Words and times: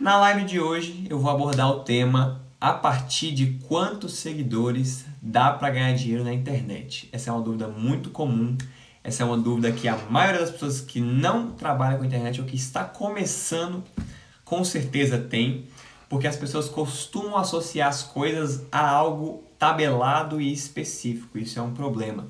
Na 0.00 0.16
live 0.16 0.44
de 0.44 0.60
hoje 0.60 1.08
eu 1.10 1.18
vou 1.18 1.28
abordar 1.28 1.68
o 1.70 1.80
tema 1.80 2.40
a 2.60 2.72
partir 2.72 3.32
de 3.32 3.58
quantos 3.66 4.14
seguidores 4.14 5.04
dá 5.20 5.50
para 5.50 5.70
ganhar 5.70 5.92
dinheiro 5.92 6.22
na 6.22 6.32
internet. 6.32 7.08
Essa 7.10 7.30
é 7.30 7.32
uma 7.32 7.42
dúvida 7.42 7.66
muito 7.66 8.10
comum. 8.10 8.56
Essa 9.02 9.24
é 9.24 9.26
uma 9.26 9.36
dúvida 9.36 9.72
que 9.72 9.88
a 9.88 9.96
maioria 10.08 10.40
das 10.40 10.52
pessoas 10.52 10.80
que 10.80 11.00
não 11.00 11.50
trabalham 11.50 11.98
com 11.98 12.04
internet 12.04 12.40
ou 12.40 12.46
que 12.46 12.54
está 12.54 12.84
começando 12.84 13.82
com 14.44 14.62
certeza 14.62 15.18
tem, 15.18 15.66
porque 16.08 16.28
as 16.28 16.36
pessoas 16.36 16.68
costumam 16.68 17.36
associar 17.36 17.88
as 17.88 18.04
coisas 18.04 18.64
a 18.70 18.88
algo 18.88 19.42
tabelado 19.58 20.40
e 20.40 20.52
específico. 20.52 21.36
Isso 21.36 21.58
é 21.58 21.62
um 21.62 21.74
problema. 21.74 22.28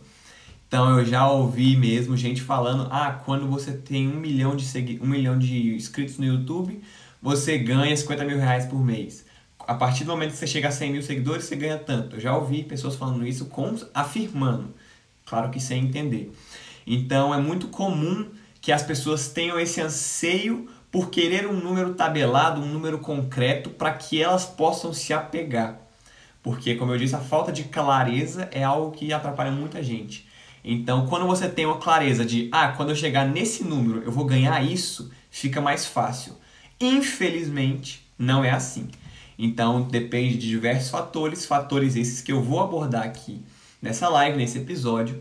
Então 0.67 0.99
eu 0.99 1.05
já 1.05 1.31
ouvi 1.31 1.77
mesmo 1.77 2.17
gente 2.17 2.41
falando, 2.41 2.89
ah, 2.91 3.21
quando 3.27 3.47
você 3.47 3.73
tem 3.73 4.09
um 4.09 4.19
milhão 4.19 4.57
de 4.57 4.65
segui 4.65 4.99
um 5.03 5.07
milhão 5.07 5.39
de 5.39 5.75
inscritos 5.75 6.17
no 6.17 6.25
YouTube, 6.25 6.81
você 7.21 7.59
ganha 7.59 7.97
50 7.97 8.25
mil 8.25 8.39
reais 8.39 8.67
por 8.67 8.83
mês. 8.85 9.27
A 9.67 9.75
partir 9.75 10.05
do 10.05 10.11
momento 10.11 10.31
que 10.31 10.39
você 10.39 10.47
chega 10.47 10.69
a 10.69 10.73
100 10.73 10.93
mil 10.93 11.03
seguidores, 11.03 11.45
você 11.45 11.57
ganha 11.57 11.79
tanto. 11.79 12.17
Eu 12.17 12.21
já 12.21 12.37
ouvi 12.37 12.63
pessoas 12.63 12.97
falando 12.97 13.27
isso, 13.27 13.47
com, 13.47 13.77
afirmando. 13.93 14.75
Claro 15.27 15.51
que 15.51 15.61
sem 15.61 15.85
entender. 15.85 16.33
Então 16.87 17.35
é 17.35 17.39
muito 17.39 17.69
comum 17.69 18.29
que 18.61 18.73
as 18.73 18.83
pessoas 18.83 19.29
tenham 19.29 19.61
esse 19.61 19.81
anseio 19.81 20.69
por 20.91 21.11
querer 21.11 21.47
um 21.47 21.53
número 21.53 21.95
tabelado, 21.95 22.63
um 22.63 22.67
número 22.67 22.99
concreto, 22.99 23.71
para 23.71 23.93
que 23.93 24.23
elas 24.23 24.47
possam 24.47 24.93
se 24.93 25.13
apegar. 25.13 25.79
Porque, 26.43 26.77
como 26.77 26.93
eu 26.93 26.99
disse, 26.99 27.15
a 27.15 27.21
falta 27.21 27.53
de 27.53 27.65
clareza 27.65 28.49
é 28.53 28.65
algo 28.65 28.93
que 28.93 29.13
atrapalha 29.13 29.51
muita 29.51 29.83
gente. 29.83 30.27
Então, 30.65 31.07
quando 31.07 31.27
você 31.27 31.49
tem 31.49 31.67
uma 31.67 31.79
clareza 31.79 32.25
de, 32.25 32.49
ah, 32.53 32.69
quando 32.69 32.91
eu 32.91 32.97
chegar 32.97 33.27
nesse 33.27 33.65
número 33.65 34.03
eu 34.03 34.11
vou 34.11 34.25
ganhar 34.25 34.63
isso, 34.65 35.11
fica 35.31 35.61
mais 35.61 35.87
fácil. 35.87 36.35
Infelizmente, 36.81 38.07
não 38.19 38.45
é 38.45 38.51
assim. 38.51 38.89
Então, 39.39 39.83
depende 39.83 40.37
de 40.37 40.49
diversos 40.49 40.91
fatores, 40.91 41.47
fatores 41.47 41.97
esses 41.97 42.21
que 42.21 42.33
eu 42.33 42.43
vou 42.43 42.61
abordar 42.61 43.05
aqui 43.05 43.45
nessa 43.81 44.09
live, 44.09 44.37
nesse 44.37 44.59
episódio. 44.59 45.21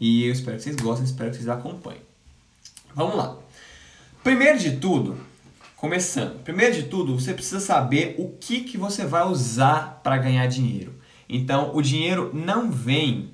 E 0.00 0.24
eu 0.24 0.32
espero 0.32 0.56
que 0.56 0.62
vocês 0.62 0.76
gostem, 0.76 1.04
espero 1.04 1.30
que 1.30 1.36
vocês 1.36 1.48
acompanhem. 1.48 2.00
Vamos 2.94 3.16
lá. 3.16 3.36
Primeiro 4.22 4.58
de 4.58 4.76
tudo, 4.76 5.18
começando. 5.76 6.42
Primeiro 6.42 6.74
de 6.74 6.84
tudo, 6.84 7.18
você 7.18 7.34
precisa 7.34 7.60
saber 7.60 8.14
o 8.18 8.30
que, 8.40 8.60
que 8.60 8.78
você 8.78 9.04
vai 9.04 9.24
usar 9.26 10.00
para 10.02 10.16
ganhar 10.16 10.46
dinheiro. 10.46 10.94
Então, 11.28 11.74
o 11.74 11.82
dinheiro 11.82 12.30
não 12.32 12.70
vem 12.70 13.30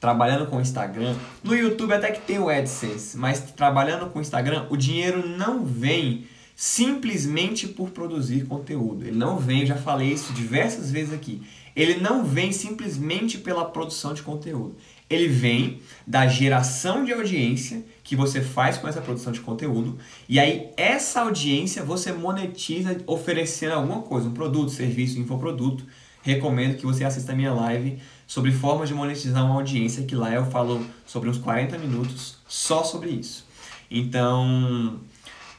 trabalhando 0.00 0.46
com 0.46 0.60
Instagram. 0.60 1.14
No 1.42 1.54
YouTube 1.54 1.92
até 1.92 2.10
que 2.10 2.20
tem 2.20 2.38
o 2.38 2.48
AdSense, 2.48 3.16
mas 3.16 3.40
trabalhando 3.52 4.06
com 4.10 4.20
Instagram, 4.20 4.66
o 4.70 4.76
dinheiro 4.76 5.26
não 5.26 5.64
vem 5.64 6.26
simplesmente 6.56 7.68
por 7.68 7.90
produzir 7.90 8.46
conteúdo. 8.46 9.04
Ele 9.04 9.16
não 9.16 9.38
vem, 9.38 9.60
eu 9.60 9.66
já 9.66 9.76
falei 9.76 10.10
isso 10.10 10.32
diversas 10.32 10.90
vezes 10.90 11.12
aqui. 11.12 11.42
Ele 11.76 12.00
não 12.00 12.24
vem 12.24 12.50
simplesmente 12.50 13.36
pela 13.36 13.66
produção 13.66 14.14
de 14.14 14.22
conteúdo. 14.22 14.74
Ele 15.08 15.28
vem 15.28 15.82
da 16.06 16.26
geração 16.26 17.04
de 17.04 17.12
audiência 17.12 17.84
que 18.02 18.16
você 18.16 18.40
faz 18.40 18.78
com 18.78 18.88
essa 18.88 19.02
produção 19.02 19.32
de 19.32 19.40
conteúdo 19.40 19.98
e 20.28 20.40
aí 20.40 20.70
essa 20.76 21.20
audiência 21.20 21.84
você 21.84 22.10
monetiza 22.10 22.96
oferecendo 23.06 23.74
alguma 23.74 24.00
coisa, 24.00 24.28
um 24.28 24.32
produto, 24.32 24.70
serviço, 24.70 25.20
infoproduto. 25.20 25.84
Recomendo 26.22 26.76
que 26.76 26.86
você 26.86 27.04
assista 27.04 27.32
a 27.32 27.36
minha 27.36 27.52
live 27.52 27.98
sobre 28.26 28.50
formas 28.50 28.88
de 28.88 28.94
monetizar 28.94 29.44
uma 29.44 29.54
audiência, 29.54 30.04
que 30.04 30.16
lá 30.16 30.32
eu 30.32 30.46
falo 30.46 30.84
sobre 31.06 31.28
uns 31.28 31.38
40 31.38 31.78
minutos 31.78 32.38
só 32.48 32.82
sobre 32.82 33.10
isso. 33.10 33.46
Então, 33.88 34.98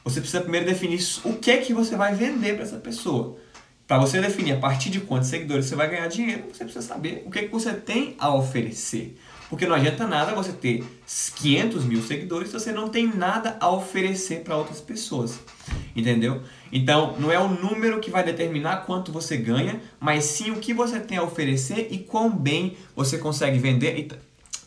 você 0.08 0.20
precisa 0.20 0.40
primeiro 0.40 0.66
definir 0.66 1.00
o 1.24 1.34
que 1.34 1.50
é 1.50 1.58
que 1.58 1.74
você 1.74 1.96
vai 1.96 2.14
vender 2.14 2.54
para 2.54 2.64
essa 2.64 2.78
pessoa. 2.78 3.36
Para 3.86 3.98
você 3.98 4.20
definir 4.20 4.52
a 4.52 4.58
partir 4.58 4.90
de 4.90 5.00
quantos 5.00 5.28
seguidores 5.28 5.66
você 5.66 5.74
vai 5.74 5.88
ganhar 5.88 6.06
dinheiro, 6.08 6.44
você 6.52 6.64
precisa 6.64 6.86
saber 6.86 7.22
o 7.26 7.30
que 7.30 7.38
é 7.38 7.42
que 7.44 7.52
você 7.52 7.72
tem 7.72 8.14
a 8.18 8.34
oferecer. 8.34 9.18
Porque 9.48 9.66
não 9.66 9.74
adianta 9.74 10.06
nada 10.06 10.34
você 10.34 10.52
ter 10.52 10.84
500 11.36 11.84
mil 11.84 12.02
seguidores 12.02 12.48
se 12.48 12.54
você 12.54 12.70
não 12.70 12.90
tem 12.90 13.06
nada 13.06 13.56
a 13.58 13.70
oferecer 13.70 14.40
para 14.40 14.56
outras 14.56 14.80
pessoas. 14.80 15.40
Entendeu? 15.96 16.42
Então, 16.70 17.16
não 17.18 17.32
é 17.32 17.38
o 17.38 17.48
número 17.48 17.98
que 17.98 18.10
vai 18.10 18.22
determinar 18.22 18.84
quanto 18.84 19.10
você 19.10 19.38
ganha, 19.38 19.80
mas 19.98 20.24
sim 20.24 20.50
o 20.50 20.56
que 20.56 20.74
você 20.74 21.00
tem 21.00 21.16
a 21.16 21.22
oferecer 21.22 21.88
e 21.90 21.98
quão 21.98 22.30
bem 22.30 22.76
você 22.94 23.16
consegue 23.16 23.58
vender. 23.58 23.96
Eita, 23.96 24.18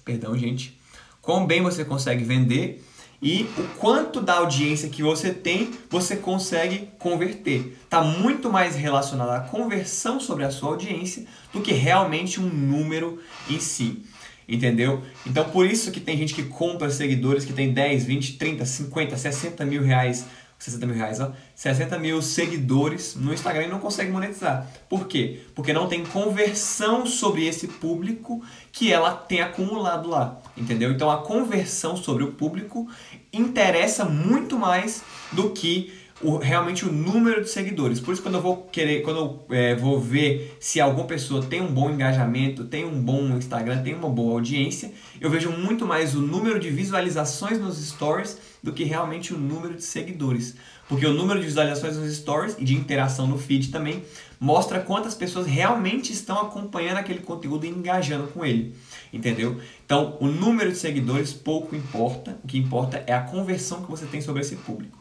perdão, 0.04 0.36
gente. 0.36 0.80
Quão 1.22 1.46
bem 1.46 1.62
você 1.62 1.86
consegue 1.86 2.24
vender 2.24 2.84
e 3.22 3.48
o 3.58 3.64
quanto 3.78 4.20
da 4.20 4.36
audiência 4.36 4.90
que 4.90 5.04
você 5.04 5.32
tem 5.32 5.72
você 5.90 6.16
consegue 6.16 6.90
converter. 6.98 7.78
Está 7.84 8.02
muito 8.02 8.50
mais 8.50 8.76
relacionado 8.76 9.30
à 9.30 9.42
conversão 9.42 10.20
sobre 10.20 10.44
a 10.44 10.52
sua 10.52 10.70
audiência 10.70 11.26
do 11.54 11.62
que 11.62 11.72
realmente 11.72 12.40
um 12.40 12.50
número 12.50 13.22
em 13.50 13.60
si. 13.60 14.04
Entendeu? 14.48 15.04
Então 15.26 15.46
por 15.50 15.66
isso 15.66 15.92
que 15.92 16.00
tem 16.00 16.18
gente 16.18 16.34
que 16.34 16.44
compra 16.44 16.90
seguidores 16.90 17.46
que 17.46 17.54
tem 17.54 17.72
10, 17.72 18.06
20, 18.06 18.38
30, 18.38 18.66
50, 18.66 19.18
60 19.18 19.66
mil 19.66 19.84
reais 19.84 20.26
60 20.62 20.86
mil 20.86 20.96
reais, 20.96 21.20
ó, 21.20 21.32
60 21.56 21.98
mil 21.98 22.22
seguidores 22.22 23.16
no 23.16 23.34
Instagram 23.34 23.64
e 23.64 23.68
não 23.68 23.80
consegue 23.80 24.12
monetizar. 24.12 24.68
Por 24.88 25.08
quê? 25.08 25.42
Porque 25.56 25.74
não 25.74 25.88
tem 25.88 26.06
conversão 26.06 27.06
sobre 27.06 27.48
esse 27.48 27.68
público 27.68 28.44
que 28.72 28.94
ela 28.94 29.12
tem 29.12 29.42
acumulado 29.42 30.08
lá, 30.08 30.40
entendeu? 30.56 30.92
Então 30.92 31.10
a 31.10 31.18
conversão 31.18 31.96
sobre 31.96 32.24
o 32.24 32.32
público 32.32 32.88
interessa 33.32 34.06
muito 34.06 34.58
mais 34.58 35.04
do 35.32 35.52
que 35.52 35.94
o, 36.24 36.38
realmente 36.38 36.86
o 36.86 36.92
número 36.92 37.42
de 37.42 37.50
seguidores. 37.50 38.00
Por 38.00 38.14
isso, 38.14 38.22
quando 38.22 38.36
eu 38.36 38.42
vou 38.42 38.58
querer, 38.72 39.02
quando 39.02 39.18
eu 39.50 39.56
é, 39.56 39.76
vou 39.76 40.00
ver 40.00 40.56
se 40.60 40.80
alguma 40.80 41.08
pessoa 41.08 41.44
tem 41.44 41.62
um 41.62 41.74
bom 41.74 41.90
engajamento, 41.90 42.66
tem 42.66 42.86
um 42.86 43.02
bom 43.02 43.36
Instagram, 43.38 43.82
tem 43.82 43.96
uma 43.96 44.10
boa 44.10 44.34
audiência, 44.34 44.92
eu 45.20 45.30
vejo 45.30 45.52
muito 45.52 45.86
mais 45.86 46.16
o 46.16 46.22
número 46.22 46.60
de 46.60 46.70
visualizações 46.70 47.60
nos 47.60 47.78
stories 47.78 48.38
do 48.62 48.72
que 48.72 48.84
realmente 48.84 49.34
o 49.34 49.38
número 49.38 49.74
de 49.74 49.84
seguidores. 49.84 50.56
Porque 50.88 51.06
o 51.06 51.14
número 51.14 51.40
de 51.40 51.46
visualizações 51.46 51.98
nos 51.98 52.14
stories 52.16 52.56
e 52.60 52.66
de 52.66 52.76
interação 52.76 53.26
no 53.26 53.38
feed 53.38 53.72
também 53.72 54.04
mostra 54.40 54.80
quantas 54.80 55.16
pessoas 55.16 55.48
realmente 55.48 56.12
estão 56.12 56.42
acompanhando 56.42 56.98
aquele 56.98 57.20
conteúdo 57.20 57.66
e 57.66 57.70
engajando 57.70 58.28
com 58.28 58.46
ele. 58.46 58.76
Entendeu? 59.14 59.60
Então, 59.86 60.18
o 60.22 60.28
número 60.28 60.72
de 60.72 60.78
seguidores 60.78 61.34
pouco 61.34 61.76
importa, 61.76 62.38
o 62.44 62.48
que 62.48 62.58
importa 62.58 63.04
é 63.06 63.14
a 63.14 63.22
conversão 63.22 63.84
que 63.84 63.92
você 63.92 64.06
tem 64.06 64.22
sobre 64.22 64.42
esse 64.42 64.56
público. 64.56 64.98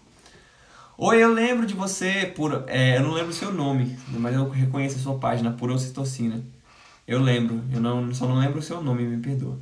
Oi, 0.98 1.22
eu 1.22 1.32
lembro 1.32 1.64
de 1.64 1.74
você 1.74 2.26
por. 2.26 2.64
É, 2.66 2.98
eu 2.98 3.02
não 3.02 3.12
lembro 3.12 3.30
o 3.30 3.34
seu 3.34 3.52
nome, 3.52 3.96
mas 4.08 4.34
eu 4.34 4.48
reconheço 4.50 4.96
a 4.96 5.00
sua 5.00 5.18
página, 5.18 5.52
por 5.52 5.70
ocitocina. 5.70 6.42
Eu 7.06 7.20
lembro, 7.20 7.62
eu 7.72 7.80
não, 7.80 8.12
só 8.12 8.26
não 8.26 8.38
lembro 8.38 8.58
o 8.58 8.62
seu 8.62 8.82
nome, 8.82 9.04
me 9.04 9.22
perdoa. 9.22 9.58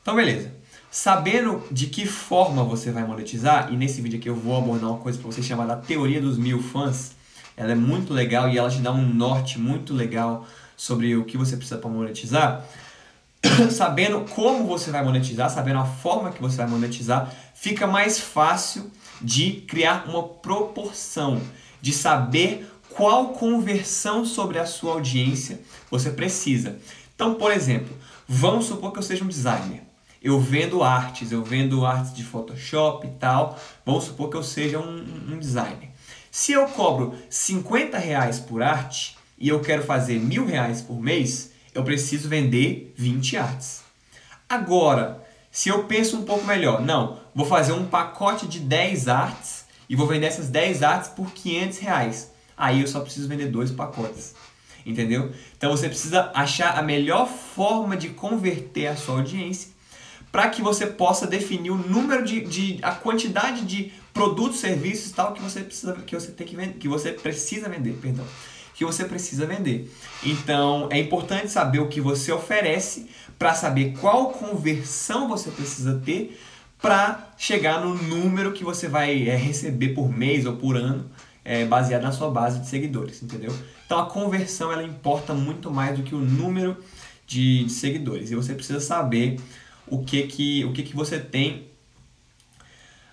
Então, 0.00 0.14
beleza. 0.14 0.52
Sabendo 0.90 1.64
de 1.72 1.86
que 1.86 2.06
forma 2.06 2.62
você 2.62 2.90
vai 2.92 3.04
monetizar, 3.04 3.72
e 3.72 3.76
nesse 3.76 4.02
vídeo 4.02 4.18
aqui 4.18 4.28
eu 4.28 4.36
vou 4.36 4.58
abordar 4.58 4.90
uma 4.90 4.98
coisa 4.98 5.18
para 5.18 5.30
você 5.30 5.42
chamada 5.42 5.74
teoria 5.74 6.20
dos 6.20 6.36
mil 6.38 6.62
fãs. 6.62 7.12
Ela 7.56 7.72
é 7.72 7.74
muito 7.74 8.12
legal 8.12 8.48
e 8.48 8.58
ela 8.58 8.70
te 8.70 8.78
dá 8.78 8.92
um 8.92 9.06
norte 9.06 9.58
muito 9.58 9.94
legal 9.94 10.46
sobre 10.82 11.14
o 11.14 11.24
que 11.24 11.36
você 11.36 11.56
precisa 11.56 11.78
para 11.78 11.88
monetizar. 11.88 12.66
sabendo 13.70 14.24
como 14.34 14.66
você 14.66 14.90
vai 14.90 15.04
monetizar, 15.04 15.48
sabendo 15.48 15.78
a 15.78 15.84
forma 15.84 16.32
que 16.32 16.42
você 16.42 16.56
vai 16.56 16.66
monetizar, 16.66 17.32
fica 17.54 17.86
mais 17.86 18.18
fácil 18.18 18.90
de 19.20 19.62
criar 19.68 20.08
uma 20.08 20.24
proporção, 20.24 21.40
de 21.80 21.92
saber 21.92 22.68
qual 22.90 23.28
conversão 23.28 24.24
sobre 24.24 24.58
a 24.58 24.66
sua 24.66 24.94
audiência 24.94 25.60
você 25.88 26.10
precisa. 26.10 26.76
Então, 27.14 27.34
por 27.34 27.52
exemplo, 27.52 27.96
vamos 28.26 28.66
supor 28.66 28.92
que 28.92 28.98
eu 28.98 29.04
seja 29.04 29.24
um 29.24 29.28
designer. 29.28 29.82
Eu 30.20 30.40
vendo 30.40 30.82
artes, 30.82 31.30
eu 31.30 31.44
vendo 31.44 31.86
artes 31.86 32.12
de 32.12 32.24
Photoshop 32.24 33.06
e 33.06 33.10
tal. 33.10 33.56
Vamos 33.86 34.04
supor 34.04 34.30
que 34.30 34.36
eu 34.36 34.42
seja 34.42 34.80
um, 34.80 35.32
um 35.32 35.38
designer. 35.38 35.90
Se 36.28 36.52
eu 36.52 36.66
cobro 36.66 37.14
50 37.30 37.98
reais 37.98 38.40
por 38.40 38.62
arte 38.62 39.21
e 39.42 39.48
eu 39.48 39.58
quero 39.58 39.82
fazer 39.82 40.20
mil 40.20 40.46
reais 40.46 40.80
por 40.80 41.02
mês, 41.02 41.50
eu 41.74 41.82
preciso 41.82 42.28
vender 42.28 42.94
20 42.96 43.36
artes. 43.36 43.82
Agora, 44.48 45.20
se 45.50 45.68
eu 45.68 45.82
penso 45.84 46.16
um 46.16 46.22
pouco 46.22 46.46
melhor, 46.46 46.80
não, 46.80 47.18
vou 47.34 47.44
fazer 47.44 47.72
um 47.72 47.84
pacote 47.84 48.46
de 48.46 48.60
10 48.60 49.08
artes 49.08 49.64
e 49.88 49.96
vou 49.96 50.06
vender 50.06 50.26
essas 50.26 50.48
10 50.48 50.84
artes 50.84 51.10
por 51.10 51.32
500 51.32 51.78
reais. 51.78 52.30
Aí 52.56 52.82
eu 52.82 52.86
só 52.86 53.00
preciso 53.00 53.26
vender 53.26 53.46
dois 53.46 53.72
pacotes. 53.72 54.36
Entendeu? 54.86 55.32
Então 55.56 55.72
você 55.72 55.88
precisa 55.88 56.30
achar 56.34 56.78
a 56.78 56.82
melhor 56.82 57.26
forma 57.26 57.96
de 57.96 58.10
converter 58.10 58.86
a 58.86 58.96
sua 58.96 59.16
audiência 59.16 59.72
para 60.30 60.48
que 60.50 60.62
você 60.62 60.86
possa 60.86 61.26
definir 61.26 61.70
o 61.70 61.76
número 61.76 62.24
de, 62.24 62.40
de 62.42 62.78
a 62.80 62.92
quantidade 62.92 63.64
de 63.64 63.92
produtos, 64.14 64.60
serviços 64.60 65.10
tal 65.10 65.32
que 65.32 65.42
você 65.42 65.62
precisa 65.62 65.94
que 65.94 66.14
você 66.14 66.30
tem 66.30 66.46
que 66.46 66.54
vender, 66.54 66.74
que 66.74 66.88
você 66.88 67.12
precisa 67.12 67.68
vender, 67.68 67.92
perdão, 68.00 68.24
que 68.74 68.84
você 68.84 69.04
precisa 69.04 69.46
vender. 69.46 69.92
Então 70.22 70.88
é 70.90 70.98
importante 70.98 71.48
saber 71.48 71.80
o 71.80 71.88
que 71.88 72.00
você 72.00 72.32
oferece 72.32 73.08
para 73.38 73.54
saber 73.54 73.94
qual 74.00 74.30
conversão 74.30 75.28
você 75.28 75.50
precisa 75.50 76.00
ter 76.04 76.38
para 76.80 77.32
chegar 77.38 77.80
no 77.80 77.94
número 77.94 78.52
que 78.52 78.64
você 78.64 78.88
vai 78.88 79.28
é, 79.28 79.36
receber 79.36 79.90
por 79.90 80.10
mês 80.10 80.46
ou 80.46 80.56
por 80.56 80.76
ano, 80.76 81.08
é, 81.44 81.64
baseado 81.64 82.02
na 82.02 82.12
sua 82.12 82.28
base 82.28 82.58
de 82.58 82.66
seguidores, 82.66 83.22
entendeu? 83.22 83.56
Então 83.86 83.98
a 83.98 84.06
conversão 84.06 84.72
ela 84.72 84.82
importa 84.82 85.32
muito 85.32 85.70
mais 85.70 85.96
do 85.96 86.02
que 86.02 86.14
o 86.14 86.18
número 86.18 86.76
de, 87.26 87.64
de 87.64 87.72
seguidores 87.72 88.30
e 88.30 88.34
você 88.34 88.54
precisa 88.54 88.80
saber 88.80 89.38
o 89.86 90.04
que 90.04 90.22
que 90.24 90.64
o 90.64 90.72
que 90.72 90.82
que 90.82 90.96
você 90.96 91.18
tem 91.18 91.68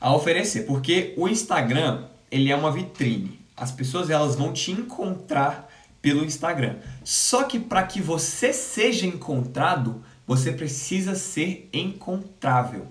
a 0.02 0.16
oferecer, 0.16 0.66
porque 0.66 1.14
o 1.18 1.28
Instagram 1.28 2.06
ele 2.32 2.52
é 2.52 2.56
uma 2.56 2.72
vitrine. 2.72 3.39
As 3.60 3.72
pessoas 3.72 4.10
elas 4.10 4.36
vão 4.36 4.54
te 4.54 4.72
encontrar 4.72 5.70
pelo 6.02 6.24
Instagram. 6.24 6.78
Só 7.04 7.44
que 7.44 7.60
para 7.60 7.84
que 7.84 8.02
você 8.02 8.54
seja 8.54 9.06
encontrado, 9.06 10.02
você 10.26 10.52
precisa 10.52 11.16
ser 11.16 11.70
encontrável. 11.74 12.88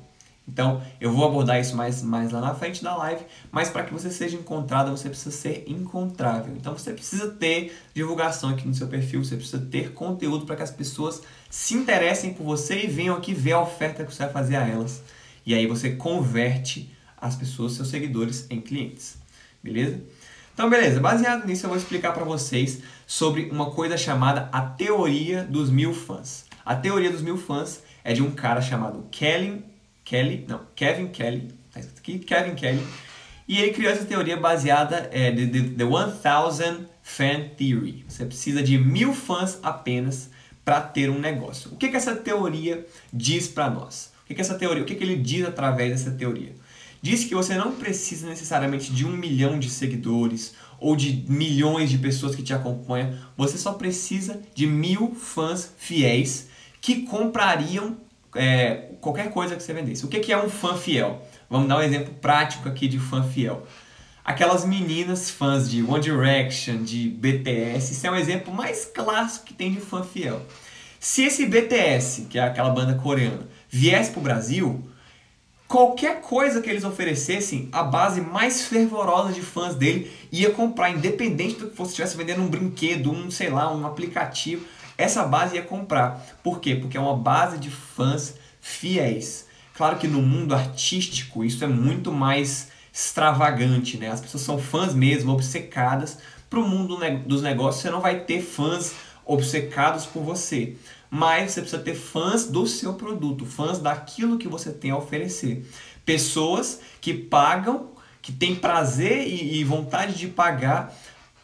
Então, 0.47 0.82
eu 0.99 1.12
vou 1.12 1.26
abordar 1.26 1.61
isso 1.61 1.76
mais, 1.76 2.03
mais 2.03 2.32
lá 2.32 2.41
na 2.41 2.55
frente 2.55 2.82
da 2.82 2.97
live, 2.97 3.23
mas 3.53 3.69
para 3.69 3.85
que 3.85 3.93
você 3.93 4.11
seja 4.11 4.35
encontrado, 4.35 4.91
você 4.91 5.11
precisa 5.11 5.31
ser 5.31 5.65
encontrável. 5.67 6.56
Então, 6.56 6.73
você 6.73 6.91
precisa 6.93 7.29
ter 7.29 7.76
divulgação 7.94 8.49
aqui 8.49 8.67
no 8.67 8.75
seu 8.75 8.88
perfil, 8.88 9.23
você 9.23 9.37
precisa 9.37 9.59
ter 9.59 9.93
conteúdo 9.93 10.47
para 10.47 10.56
que 10.56 10.62
as 10.62 10.71
pessoas 10.71 11.21
se 11.50 11.75
interessem 11.75 12.32
por 12.32 12.44
você 12.44 12.85
e 12.85 12.87
venham 12.87 13.14
aqui 13.14 13.35
ver 13.35 13.53
a 13.53 13.61
oferta 13.61 14.05
que 14.05 14.14
você 14.14 14.25
vai 14.25 14.32
fazer 14.32 14.56
a 14.56 14.67
elas. 14.67 15.03
E 15.44 15.55
aí 15.55 15.67
você 15.67 15.91
converte 15.91 16.91
as 17.21 17.37
pessoas, 17.37 17.75
seus 17.75 17.88
seguidores, 17.88 18.47
em 18.49 18.61
clientes. 18.61 19.19
Beleza? 19.62 20.00
Então, 20.59 20.69
beleza. 20.69 20.99
Baseado 20.99 21.47
nisso, 21.47 21.67
eu 21.67 21.69
vou 21.69 21.79
explicar 21.79 22.11
para 22.11 22.25
vocês 22.25 22.81
sobre 23.07 23.49
uma 23.49 23.71
coisa 23.71 23.97
chamada 23.97 24.49
a 24.51 24.61
teoria 24.61 25.45
dos 25.45 25.71
mil 25.71 25.95
fãs. 25.95 26.47
A 26.67 26.75
teoria 26.75 27.13
dos 27.13 27.23
mil 27.23 27.37
fãs 27.39 27.81
é 28.03 28.13
de 28.13 28.25
um 28.25 28.33
cara 28.33 28.61
chamado 28.61 29.07
Kelly, 29.09 29.65
Kelly, 30.05 30.45
não, 30.49 30.63
Kevin 30.75 31.07
Kelly, 31.07 31.55
tá 31.73 31.79
escrito 31.79 31.99
aqui, 32.01 32.19
Kevin 32.19 32.57
Kelly, 32.57 32.85
e 33.47 33.61
ele 33.61 33.71
criou 33.71 33.93
essa 33.93 34.05
teoria 34.05 34.37
baseada 34.37 35.09
é, 35.13 35.31
de, 35.31 35.47
de, 35.47 35.63
The 35.77 35.85
1000 35.85 36.89
Fan 37.05 37.51
Theory. 37.57 38.05
Você 38.09 38.27
precisa 38.27 38.61
de 38.61 38.77
mil 38.77 39.15
fãs 39.15 39.61
apenas 39.63 40.29
para 40.65 40.81
ter 40.81 41.09
um 41.09 41.21
negócio. 41.21 41.71
O 41.71 41.77
que, 41.77 41.89
que 41.89 41.97
essa 41.97 42.17
teoria 42.17 42.85
diz 43.13 43.47
para 43.47 43.71
nós? 43.71 44.13
O 44.25 44.27
que, 44.27 44.35
que 44.35 44.41
essa 44.41 44.57
teoria, 44.57 44.83
o 44.83 44.87
que, 44.87 44.97
que 44.97 45.05
ele 45.05 45.17
diz 45.17 45.47
através 45.47 45.93
dessa 45.93 46.11
teoria? 46.11 46.53
Diz 47.00 47.25
que 47.25 47.35
você 47.35 47.55
não 47.55 47.73
precisa 47.73 48.29
necessariamente 48.29 48.93
de 48.93 49.06
um 49.06 49.12
milhão 49.12 49.59
de 49.59 49.71
seguidores 49.71 50.55
ou 50.81 50.97
de 50.97 51.25
milhões 51.29 51.91
de 51.91 51.99
pessoas 51.99 52.35
que 52.35 52.43
te 52.43 52.53
acompanham. 52.53 53.15
Você 53.37 53.56
só 53.56 53.73
precisa 53.73 54.41
de 54.55 54.67
mil 54.67 55.15
fãs 55.15 55.73
fiéis 55.79 56.49
que 56.81 57.03
comprariam 57.03 57.97
é, 58.35 58.91
qualquer 59.00 59.31
coisa 59.31 59.56
que 59.56 59.62
você 59.62 59.73
vendesse. 59.73 60.05
O 60.05 60.09
que 60.09 60.33
é 60.33 60.43
um 60.43 60.49
fã 60.49 60.77
fiel? 60.77 61.23
Vamos 61.49 61.69
dar 61.69 61.79
um 61.79 61.83
exemplo 61.83 62.15
prático 62.15 62.69
aqui 62.69 62.89
de 62.89 62.99
fã 62.99 63.23
fiel. 63.23 63.67
Aquelas 64.25 64.65
meninas 64.65 65.31
fãs 65.31 65.71
de 65.71 65.83
One 65.83 66.00
Direction, 66.00 66.83
de 66.83 67.09
BTS, 67.09 67.93
isso 67.93 68.06
é 68.06 68.11
um 68.11 68.17
exemplo 68.17 68.53
mais 68.53 68.85
clássico 68.85 69.47
que 69.47 69.55
tem 69.55 69.73
de 69.73 69.81
fã 69.81 70.03
fiel. 70.03 70.45
Se 71.00 71.23
esse 71.23 71.47
BTS, 71.47 72.27
que 72.29 72.39
é 72.39 72.43
aquela 72.43 72.71
banda 72.71 72.95
coreana, 72.95 73.49
viesse 73.71 74.11
para 74.11 74.21
o 74.21 74.23
Brasil, 74.23 74.85
qualquer 75.69 76.23
coisa 76.23 76.62
que 76.62 76.70
eles 76.70 76.82
oferecessem, 76.82 77.69
a 77.70 77.82
base 77.82 78.23
mais 78.23 78.62
fervorosa 78.62 79.32
de 79.32 79.43
fãs 79.43 79.75
dele 79.75 80.11
ia 80.32 80.50
comprar, 80.50 80.91
independente 80.91 81.56
do 81.56 81.69
que 81.69 81.76
fosse 81.76 81.91
estivesse 81.91 82.17
vendendo 82.17 82.41
um 82.41 82.49
brinquedo, 82.49 83.12
um, 83.12 83.31
sei 83.31 83.50
lá, 83.50 83.73
um 83.73 83.87
aplicativo, 83.87 84.65
essa 84.97 85.25
base 85.25 85.56
ia 85.56 85.62
comprar. 85.62 86.26
Por 86.43 86.59
quê? 86.59 86.75
Porque 86.75 86.97
é 86.97 87.00
uma 87.00 87.17
base 87.17 87.59
de 87.59 87.70
fãs 87.70 88.35
fiéis. 88.61 89.47
Claro 89.75 89.99
que 89.99 90.09
no 90.09 90.23
mundo 90.23 90.55
artístico 90.55 91.44
isso 91.44 91.62
é 91.62 91.69
muito 91.69 92.11
mais 92.11 92.69
extravagante, 92.93 93.97
né? 93.97 94.11
As 94.11 94.21
pessoas 94.21 94.43
são 94.43 94.59
fãs 94.59 94.93
mesmo, 94.94 95.32
obcecadas. 95.32 96.19
Para 96.50 96.59
o 96.59 96.67
mundo 96.67 96.99
dos 97.26 97.43
negócios, 97.43 97.82
você 97.82 97.91
não 97.91 98.00
vai 98.00 98.21
ter 98.21 98.41
fãs 98.41 98.94
obcecados 99.25 100.06
por 100.06 100.23
você, 100.23 100.75
mas 101.11 101.53
você 101.53 101.61
precisa 101.61 101.83
ter 101.83 101.95
fãs 101.95 102.47
do 102.47 102.67
seu 102.67 102.95
produto, 102.95 103.47
fãs 103.47 103.79
daquilo 103.79 104.39
que 104.39 104.49
você 104.49 104.73
tem 104.73 104.91
a 104.91 104.97
oferecer. 104.97 105.65
Pessoas 106.05 106.81
que 107.01 107.15
pagam, 107.15 107.91
que 108.21 108.33
têm 108.33 108.55
prazer 108.55 109.27
e, 109.27 109.61
e 109.61 109.65
vontade 109.65 110.15
de 110.15 110.29
pagar 110.29 110.95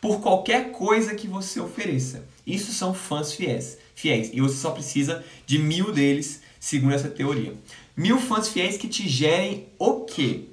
por 0.00 0.20
qualquer 0.20 0.70
coisa 0.72 1.14
que 1.14 1.26
você 1.26 1.60
ofereça. 1.60 2.26
Isso 2.46 2.72
são 2.72 2.92
fãs 2.92 3.32
fiéis, 3.32 3.78
fiéis. 3.94 4.30
E 4.32 4.40
você 4.40 4.56
só 4.56 4.70
precisa 4.70 5.24
de 5.46 5.58
mil 5.58 5.92
deles, 5.92 6.42
segundo 6.60 6.94
essa 6.94 7.08
teoria. 7.08 7.54
Mil 7.96 8.18
fãs 8.18 8.48
fiéis 8.48 8.76
que 8.76 8.88
te 8.88 9.08
gerem 9.08 9.68
o 9.78 10.00
quê? 10.00 10.48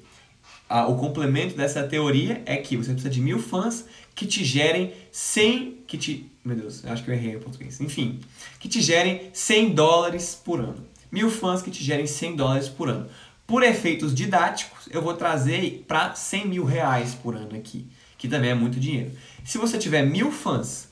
Ah, 0.74 0.88
o 0.88 0.96
complemento 0.96 1.54
dessa 1.54 1.84
teoria 1.84 2.42
é 2.46 2.56
que 2.56 2.78
você 2.78 2.94
precisa 2.94 3.10
de 3.10 3.20
mil 3.20 3.40
fãs 3.40 3.86
que 4.16 4.26
te 4.26 4.46
gerem 4.46 4.94
100, 5.12 5.84
que 5.86 5.98
te, 5.98 6.32
meu 6.46 6.56
Deus, 6.56 6.86
acho 6.86 7.04
que 7.04 7.12
eu 7.12 7.14
errei 7.14 7.36
em 7.36 7.40
português, 7.40 7.82
enfim, 7.82 8.22
que 8.58 8.70
te 8.70 8.82
gerem 8.82 9.30
100 9.34 9.74
dólares 9.74 10.34
por 10.34 10.62
ano. 10.62 10.88
Mil 11.12 11.30
fãs 11.30 11.62
que 11.62 11.70
te 11.70 11.84
gerem 11.84 12.08
100 12.08 12.38
dólares 12.38 12.70
por 12.70 12.88
ano. 12.88 13.10
Por 13.46 13.64
efeitos 13.64 14.16
didáticos, 14.16 14.88
eu 14.90 15.02
vou 15.02 15.14
trazer 15.14 15.84
para 15.86 16.16
100 16.16 16.48
mil 16.48 16.64
reais 16.64 17.14
por 17.16 17.36
ano 17.36 17.54
aqui, 17.54 17.86
que 18.18 18.30
também 18.30 18.52
é 18.52 18.56
muito 18.56 18.80
dinheiro. 18.80 19.12
Se 19.44 19.58
você 19.58 19.78
tiver 19.78 20.04
mil 20.04 20.32
fãs 20.32 20.88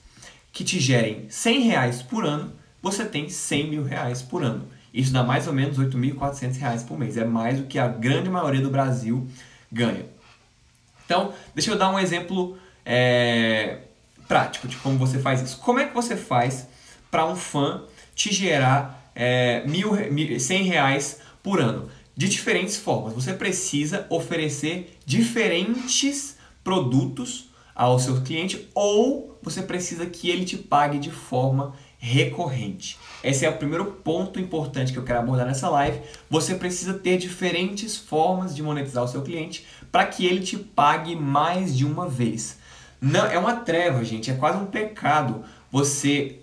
que 0.51 0.65
te 0.65 0.77
gerem 0.77 1.25
100 1.29 1.61
reais 1.61 2.01
por 2.01 2.25
ano, 2.25 2.51
você 2.81 3.05
tem 3.05 3.29
100 3.29 3.69
mil 3.69 3.83
reais 3.85 4.21
por 4.21 4.43
ano. 4.43 4.67
Isso 4.93 5.13
dá 5.13 5.23
mais 5.23 5.47
ou 5.47 5.53
menos 5.53 5.77
8.400 5.77 6.57
reais 6.57 6.83
por 6.83 6.99
mês. 6.99 7.15
É 7.15 7.23
mais 7.23 7.59
do 7.59 7.65
que 7.65 7.79
a 7.79 7.87
grande 7.87 8.29
maioria 8.29 8.59
do 8.59 8.69
Brasil 8.69 9.25
ganha. 9.71 10.06
Então, 11.06 11.33
deixa 11.56 11.71
eu 11.71 11.77
dar 11.77 11.89
um 11.89 12.00
exemplo 12.00 12.57
é, 12.86 13.80
prático 14.27 14.68
de 14.68 14.77
como 14.77 14.98
você 14.98 15.19
faz 15.19 15.42
isso. 15.42 15.57
Como 15.57 15.80
é 15.80 15.88
que 15.88 15.94
você 15.94 16.16
faz 16.16 16.68
para 17.10 17.25
um 17.25 17.36
fã 17.36 17.83
te 18.13 18.33
gerar 18.33 19.12
é, 19.16 19.63
mil, 19.66 19.94
mil, 20.12 20.39
100 20.39 20.63
reais 20.63 21.19
por 21.42 21.60
ano? 21.60 21.89
De 22.16 22.30
diferentes 22.30 22.77
formas. 22.77 23.13
Você 23.13 23.33
precisa 23.33 24.06
oferecer 24.10 24.98
diferentes 25.06 26.38
produtos 26.63 27.50
ao 27.74 27.98
seu 27.98 28.21
cliente 28.21 28.68
ou 28.75 29.39
você 29.42 29.62
precisa 29.62 30.06
que 30.06 30.30
ele 30.30 30.45
te 30.45 30.57
pague 30.57 31.00
de 31.00 31.10
forma 31.10 31.74
recorrente. 31.98 32.98
Esse 33.24 33.45
é 33.45 33.50
o 33.50 33.57
primeiro 33.57 33.86
ponto 33.86 34.39
importante 34.39 34.94
que 34.94 35.00
eu 35.00 35.04
quero 35.04 35.19
abordar 35.19 35.45
nessa 35.45 35.69
live. 35.69 36.00
Você 36.30 36.56
precisa 36.56 36.94
ter 36.94 37.18
diferentes 37.18 37.98
formas 37.98 38.56
de 38.56 38.63
monetizar 38.63 39.04
o 39.04 39.07
seu 39.07 39.21
cliente 39.21 39.66
para 39.92 40.06
que 40.06 40.25
ele 40.25 40.42
te 40.42 40.57
pague 40.57 41.16
mais 41.16 41.75
de 41.75 41.86
uma 41.86 42.07
vez. 42.07 42.57
Não, 43.01 43.25
é 43.25 43.38
uma 43.38 43.57
treva, 43.57 44.04
gente, 44.04 44.31
é 44.31 44.35
quase 44.35 44.57
um 44.57 44.66
pecado 44.66 45.44
você 45.71 46.40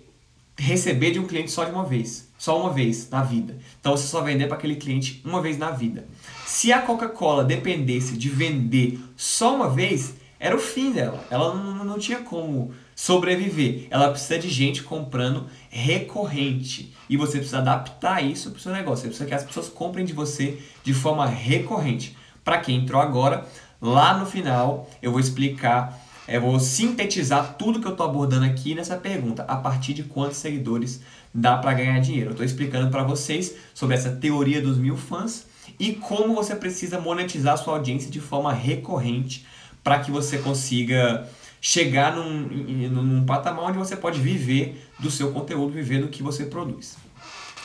receber 0.57 1.11
de 1.11 1.19
um 1.19 1.27
cliente 1.27 1.51
só 1.51 1.63
de 1.63 1.71
uma 1.71 1.85
vez, 1.85 2.29
só 2.37 2.59
uma 2.59 2.73
vez 2.73 3.09
na 3.09 3.21
vida. 3.21 3.57
Então 3.79 3.95
você 3.95 4.07
só 4.07 4.21
vender 4.21 4.47
para 4.47 4.57
aquele 4.57 4.75
cliente 4.75 5.21
uma 5.23 5.41
vez 5.41 5.57
na 5.57 5.71
vida. 5.71 6.07
Se 6.45 6.71
a 6.73 6.81
Coca-Cola 6.81 7.43
dependesse 7.43 8.17
de 8.17 8.29
vender 8.29 8.99
só 9.15 9.55
uma 9.55 9.69
vez, 9.69 10.15
era 10.39 10.55
o 10.55 10.59
fim 10.59 10.91
dela. 10.91 11.23
Ela 11.29 11.53
não, 11.53 11.85
não 11.85 11.99
tinha 11.99 12.19
como 12.19 12.73
sobreviver. 12.97 13.85
Ela 13.91 14.09
precisa 14.09 14.39
de 14.39 14.49
gente 14.49 14.81
comprando 14.81 15.45
recorrente. 15.69 16.95
E 17.07 17.15
você 17.15 17.37
precisa 17.37 17.59
adaptar 17.59 18.25
isso 18.25 18.49
para 18.49 18.57
o 18.57 18.59
seu 18.59 18.71
negócio. 18.73 19.03
Você 19.03 19.07
precisa 19.09 19.29
que 19.29 19.35
as 19.35 19.43
pessoas 19.43 19.69
comprem 19.69 20.03
de 20.03 20.13
você 20.13 20.57
de 20.83 20.95
forma 20.95 21.23
recorrente. 21.27 22.17
Para 22.43 22.57
quem 22.57 22.77
entrou 22.77 22.99
agora, 22.99 23.45
lá 23.79 24.17
no 24.17 24.25
final 24.25 24.89
eu 24.99 25.11
vou 25.11 25.19
explicar, 25.19 25.95
eu 26.27 26.41
vou 26.41 26.59
sintetizar 26.59 27.53
tudo 27.53 27.79
que 27.79 27.85
eu 27.85 27.91
estou 27.91 28.07
abordando 28.07 28.45
aqui 28.45 28.73
nessa 28.73 28.97
pergunta. 28.97 29.43
A 29.43 29.57
partir 29.57 29.93
de 29.93 30.01
quantos 30.01 30.37
seguidores 30.37 30.99
dá 31.31 31.55
para 31.55 31.75
ganhar 31.75 31.99
dinheiro? 31.99 32.29
Eu 32.29 32.31
estou 32.31 32.45
explicando 32.45 32.89
para 32.89 33.03
vocês 33.03 33.53
sobre 33.75 33.95
essa 33.95 34.09
teoria 34.09 34.59
dos 34.59 34.79
mil 34.79 34.97
fãs 34.97 35.45
e 35.79 35.93
como 35.93 36.33
você 36.33 36.55
precisa 36.55 36.99
monetizar 36.99 37.59
sua 37.59 37.75
audiência 37.75 38.09
de 38.09 38.19
forma 38.19 38.51
recorrente 38.51 39.45
para 39.83 39.99
que 39.99 40.09
você 40.09 40.39
consiga 40.39 41.29
chegar 41.61 42.15
num, 42.15 42.41
num 42.89 43.25
patamar 43.25 43.65
onde 43.65 43.77
você 43.77 43.95
pode 43.95 44.19
viver 44.19 44.87
do 44.99 45.09
seu 45.09 45.31
conteúdo, 45.31 45.73
viver 45.73 46.01
do 46.01 46.07
que 46.07 46.23
você 46.23 46.45
produz. 46.45 46.97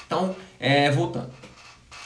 Então, 0.06 0.34
é, 0.58 0.90
voltando. 0.90 1.30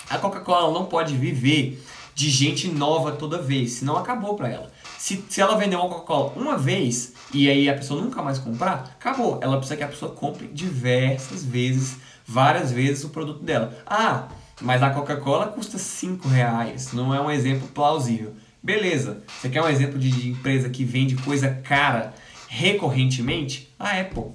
A 0.09 0.19
Coca-Cola 0.19 0.73
não 0.73 0.87
pode 0.87 1.17
viver 1.17 1.83
de 2.15 2.31
gente 2.31 2.69
nova 2.69 3.13
toda 3.13 3.43
vez, 3.43 3.73
senão 3.73 3.97
acabou 3.97 4.37
para 4.37 4.49
ela. 4.49 4.73
Se, 4.99 5.23
se 5.29 5.41
ela 5.41 5.57
vender 5.57 5.77
uma 5.77 5.89
Coca-Cola 5.89 6.33
uma 6.37 6.57
vez 6.57 7.13
e 7.35 7.51
aí 7.51 7.69
a 7.69 7.75
pessoa 7.75 8.01
nunca 8.01 8.23
mais 8.23 8.39
comprar, 8.39 8.97
acabou. 8.99 9.39
Ela 9.43 9.59
precisa 9.59 9.77
que 9.77 9.85
a 9.85 9.89
pessoa 9.89 10.13
compre 10.13 10.47
diversas 10.47 11.45
vezes, 11.45 11.99
várias 12.25 12.73
vezes 12.73 13.05
o 13.05 13.11
produto 13.11 13.43
dela. 13.43 13.77
Ah, 13.87 14.29
mas 14.61 14.83
a 14.83 14.91
Coca-Cola 14.91 15.49
custa 15.49 15.77
5 15.77 16.27
reais, 16.29 16.93
não 16.93 17.15
é 17.15 17.21
um 17.21 17.31
exemplo 17.31 17.69
plausível. 17.69 18.33
Beleza, 18.67 19.23
você 19.29 19.49
quer 19.49 19.63
um 19.63 19.69
exemplo 19.69 19.97
de 19.97 20.29
empresa 20.29 20.69
que 20.69 20.83
vende 20.83 21.15
coisa 21.15 21.49
cara 21.49 22.13
recorrentemente? 22.49 23.73
A 23.79 24.01
Apple. 24.01 24.33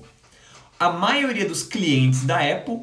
A 0.80 0.90
maioria 0.90 1.46
dos 1.46 1.64
clientes 1.64 2.24
da 2.24 2.38
Apple 2.38 2.80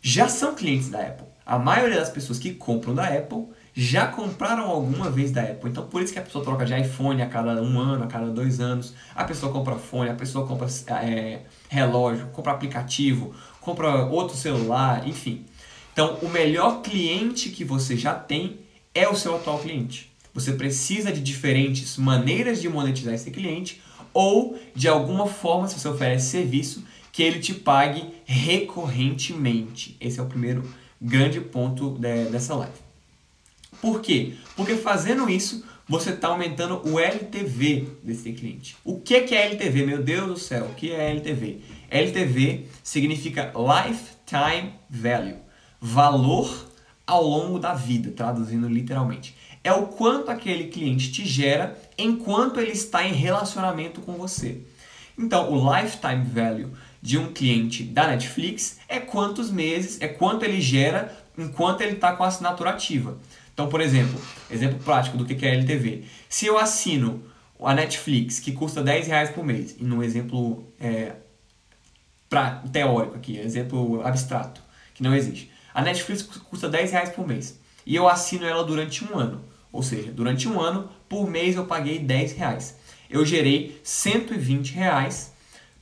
já 0.00 0.28
são 0.28 0.54
clientes 0.54 0.90
da 0.90 1.00
Apple. 1.00 1.26
A 1.44 1.58
maioria 1.58 1.98
das 1.98 2.08
pessoas 2.08 2.38
que 2.38 2.52
compram 2.54 2.94
da 2.94 3.08
Apple 3.08 3.48
já 3.74 4.06
compraram 4.06 4.70
alguma 4.70 5.10
vez 5.10 5.32
da 5.32 5.42
Apple. 5.42 5.70
Então 5.70 5.88
por 5.88 6.00
isso 6.00 6.12
que 6.12 6.20
a 6.20 6.22
pessoa 6.22 6.44
troca 6.44 6.64
de 6.64 6.80
iPhone 6.80 7.20
a 7.20 7.26
cada 7.26 7.60
um 7.60 7.80
ano, 7.80 8.04
a 8.04 8.06
cada 8.06 8.26
dois 8.26 8.60
anos. 8.60 8.94
A 9.12 9.24
pessoa 9.24 9.52
compra 9.52 9.74
fone, 9.74 10.08
a 10.08 10.14
pessoa 10.14 10.46
compra 10.46 10.68
é, 11.04 11.40
relógio, 11.68 12.28
compra 12.28 12.52
aplicativo, 12.52 13.34
compra 13.60 14.04
outro 14.04 14.36
celular, 14.36 15.04
enfim. 15.08 15.46
Então 15.92 16.18
o 16.22 16.28
melhor 16.28 16.80
cliente 16.80 17.48
que 17.48 17.64
você 17.64 17.96
já 17.96 18.14
tem 18.14 18.60
é 18.94 19.08
o 19.08 19.16
seu 19.16 19.34
atual 19.34 19.58
cliente. 19.58 20.11
Você 20.34 20.52
precisa 20.52 21.12
de 21.12 21.20
diferentes 21.20 21.96
maneiras 21.96 22.60
de 22.60 22.68
monetizar 22.68 23.14
esse 23.14 23.30
cliente 23.30 23.82
ou 24.14 24.58
de 24.74 24.88
alguma 24.88 25.26
forma, 25.26 25.68
se 25.68 25.78
você 25.78 25.88
oferece 25.88 26.30
serviço, 26.30 26.84
que 27.10 27.22
ele 27.22 27.40
te 27.40 27.52
pague 27.52 28.06
recorrentemente. 28.24 29.96
Esse 30.00 30.18
é 30.18 30.22
o 30.22 30.26
primeiro 30.26 30.62
grande 31.00 31.40
ponto 31.40 31.98
dessa 32.30 32.54
live. 32.54 32.72
Por 33.80 34.00
quê? 34.00 34.34
Porque 34.56 34.76
fazendo 34.76 35.28
isso, 35.28 35.64
você 35.88 36.10
está 36.10 36.28
aumentando 36.28 36.80
o 36.88 36.98
LTV 36.98 37.88
desse 38.02 38.32
cliente. 38.32 38.76
O 38.84 39.00
que 39.00 39.14
é 39.14 39.46
LTV? 39.46 39.84
Meu 39.84 40.02
Deus 40.02 40.26
do 40.26 40.38
céu, 40.38 40.66
o 40.66 40.74
que 40.74 40.92
é 40.92 41.10
LTV? 41.10 41.58
LTV 41.90 42.66
significa 42.82 43.52
Lifetime 43.52 44.72
Value, 44.88 45.36
valor 45.80 46.70
ao 47.06 47.22
longo 47.24 47.58
da 47.58 47.74
vida, 47.74 48.10
traduzindo 48.12 48.68
literalmente. 48.68 49.36
É 49.64 49.72
o 49.72 49.86
quanto 49.86 50.30
aquele 50.30 50.68
cliente 50.68 51.12
te 51.12 51.24
gera 51.24 51.78
enquanto 51.96 52.60
ele 52.60 52.72
está 52.72 53.06
em 53.06 53.12
relacionamento 53.12 54.00
com 54.00 54.14
você. 54.14 54.60
Então, 55.16 55.52
o 55.52 55.76
lifetime 55.76 56.24
value 56.24 56.70
de 57.00 57.18
um 57.18 57.32
cliente 57.32 57.84
da 57.84 58.06
Netflix 58.08 58.78
é 58.88 58.98
quantos 58.98 59.50
meses, 59.50 60.00
é 60.00 60.08
quanto 60.08 60.44
ele 60.44 60.60
gera 60.60 61.16
enquanto 61.36 61.80
ele 61.80 61.92
está 61.92 62.12
com 62.12 62.24
a 62.24 62.28
assinatura 62.28 62.70
ativa. 62.70 63.18
Então, 63.52 63.68
por 63.68 63.80
exemplo, 63.80 64.20
exemplo 64.50 64.78
prático 64.80 65.16
do 65.16 65.24
que 65.24 65.44
é 65.44 65.54
LTV. 65.54 66.04
Se 66.28 66.46
eu 66.46 66.58
assino 66.58 67.22
a 67.60 67.74
Netflix, 67.74 68.40
que 68.40 68.52
custa 68.52 68.82
10 68.82 69.06
reais 69.06 69.30
por 69.30 69.44
mês, 69.44 69.76
e 69.78 69.84
num 69.84 70.02
exemplo 70.02 70.66
é, 70.80 71.12
pra, 72.28 72.62
teórico 72.72 73.16
aqui, 73.16 73.38
exemplo 73.38 74.04
abstrato, 74.04 74.60
que 74.94 75.02
não 75.02 75.14
existe. 75.14 75.50
A 75.74 75.82
Netflix 75.82 76.22
custa 76.22 76.68
10 76.68 76.92
reais 76.92 77.10
por 77.10 77.26
mês. 77.26 77.58
E 77.84 77.94
eu 77.94 78.08
assino 78.08 78.46
ela 78.46 78.64
durante 78.64 79.04
um 79.04 79.18
ano. 79.18 79.44
Ou 79.72 79.82
seja, 79.82 80.12
durante 80.12 80.46
um 80.48 80.60
ano, 80.60 80.90
por 81.08 81.28
mês 81.28 81.56
eu 81.56 81.64
paguei 81.64 81.98
10 81.98 82.32
reais. 82.32 82.76
Eu 83.08 83.24
gerei 83.24 83.80
120 83.82 84.74
reais 84.74 85.32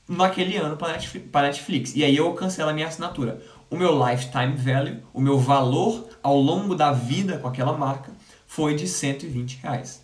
naquele 0.08 0.56
ano 0.56 0.76
para 0.76 1.42
Netflix. 1.42 1.94
E 1.94 2.04
aí 2.04 2.16
eu 2.16 2.32
cancelo 2.34 2.70
a 2.70 2.72
minha 2.72 2.86
assinatura. 2.86 3.42
O 3.68 3.76
meu 3.76 3.92
lifetime 4.08 4.54
value, 4.56 5.02
o 5.12 5.20
meu 5.20 5.38
valor 5.38 6.08
ao 6.22 6.36
longo 6.36 6.74
da 6.74 6.90
vida 6.92 7.38
com 7.38 7.48
aquela 7.48 7.76
marca, 7.76 8.12
foi 8.46 8.74
de 8.74 8.88
120 8.88 9.60
reais. 9.62 10.02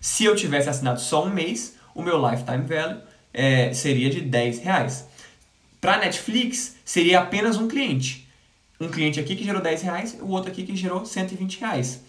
Se 0.00 0.24
eu 0.24 0.36
tivesse 0.36 0.68
assinado 0.68 1.00
só 1.00 1.24
um 1.24 1.30
mês, 1.30 1.76
o 1.94 2.02
meu 2.02 2.16
lifetime 2.28 2.64
value 2.64 3.00
é, 3.34 3.72
seria 3.72 4.08
de 4.08 4.20
10 4.20 4.60
reais. 4.60 5.08
Para 5.80 5.98
Netflix, 5.98 6.76
seria 6.84 7.20
apenas 7.20 7.56
um 7.56 7.66
cliente. 7.66 8.28
Um 8.80 8.88
cliente 8.88 9.18
aqui 9.18 9.34
que 9.34 9.44
gerou 9.44 9.60
10 9.60 9.82
reais, 9.82 10.18
o 10.20 10.28
outro 10.28 10.50
aqui 10.50 10.62
que 10.62 10.76
gerou 10.76 11.04
120 11.04 11.58
reais. 11.58 12.02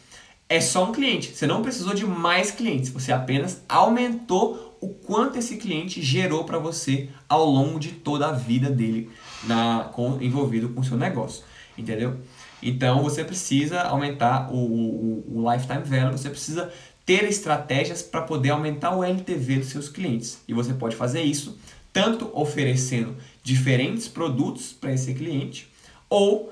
É 0.50 0.60
só 0.60 0.89
um 0.89 0.91
cliente. 0.91 1.36
Você 1.36 1.46
não 1.46 1.62
precisou 1.62 1.94
de 1.94 2.06
mais 2.06 2.50
clientes. 2.50 2.89
Você 2.89 3.12
apenas 3.12 3.63
aumentou 3.70 4.77
o 4.82 4.89
quanto 4.89 5.38
esse 5.38 5.58
cliente 5.58 6.01
gerou 6.01 6.44
para 6.44 6.58
você 6.58 7.10
ao 7.27 7.46
longo 7.46 7.79
de 7.79 7.91
toda 7.91 8.27
a 8.27 8.32
vida 8.32 8.70
dele 8.70 9.12
na, 9.44 9.89
com, 9.94 10.20
envolvido 10.20 10.70
com 10.70 10.82
o 10.82 10.84
seu 10.84 10.98
negócio, 10.98 11.44
entendeu? 11.77 12.18
Então 12.63 13.03
você 13.03 13.24
precisa 13.24 13.82
aumentar 13.82 14.51
o, 14.51 14.58
o, 14.58 15.44
o 15.44 15.51
lifetime 15.51 15.84
value, 15.84 16.18
você 16.18 16.29
precisa 16.29 16.72
ter 17.06 17.25
estratégias 17.25 18.01
para 18.01 18.22
poder 18.22 18.51
aumentar 18.51 18.96
o 18.96 19.03
LTV 19.03 19.58
dos 19.58 19.70
seus 19.70 19.89
clientes. 19.89 20.41
E 20.48 20.53
você 20.53 20.74
pode 20.74 20.96
fazer 20.96 21.22
isso 21.22 21.58
tanto 21.91 22.29
oferecendo 22.34 23.15
diferentes 23.44 24.08
produtos 24.08 24.72
para 24.72 24.94
esse 24.94 25.13
cliente 25.13 25.68
ou 26.10 26.51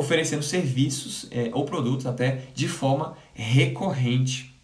oferecendo 0.00 0.42
serviços 0.42 1.26
é, 1.30 1.50
ou 1.52 1.66
produtos 1.66 2.06
até 2.06 2.44
de 2.54 2.66
forma 2.66 3.18
recorrente 3.34 4.54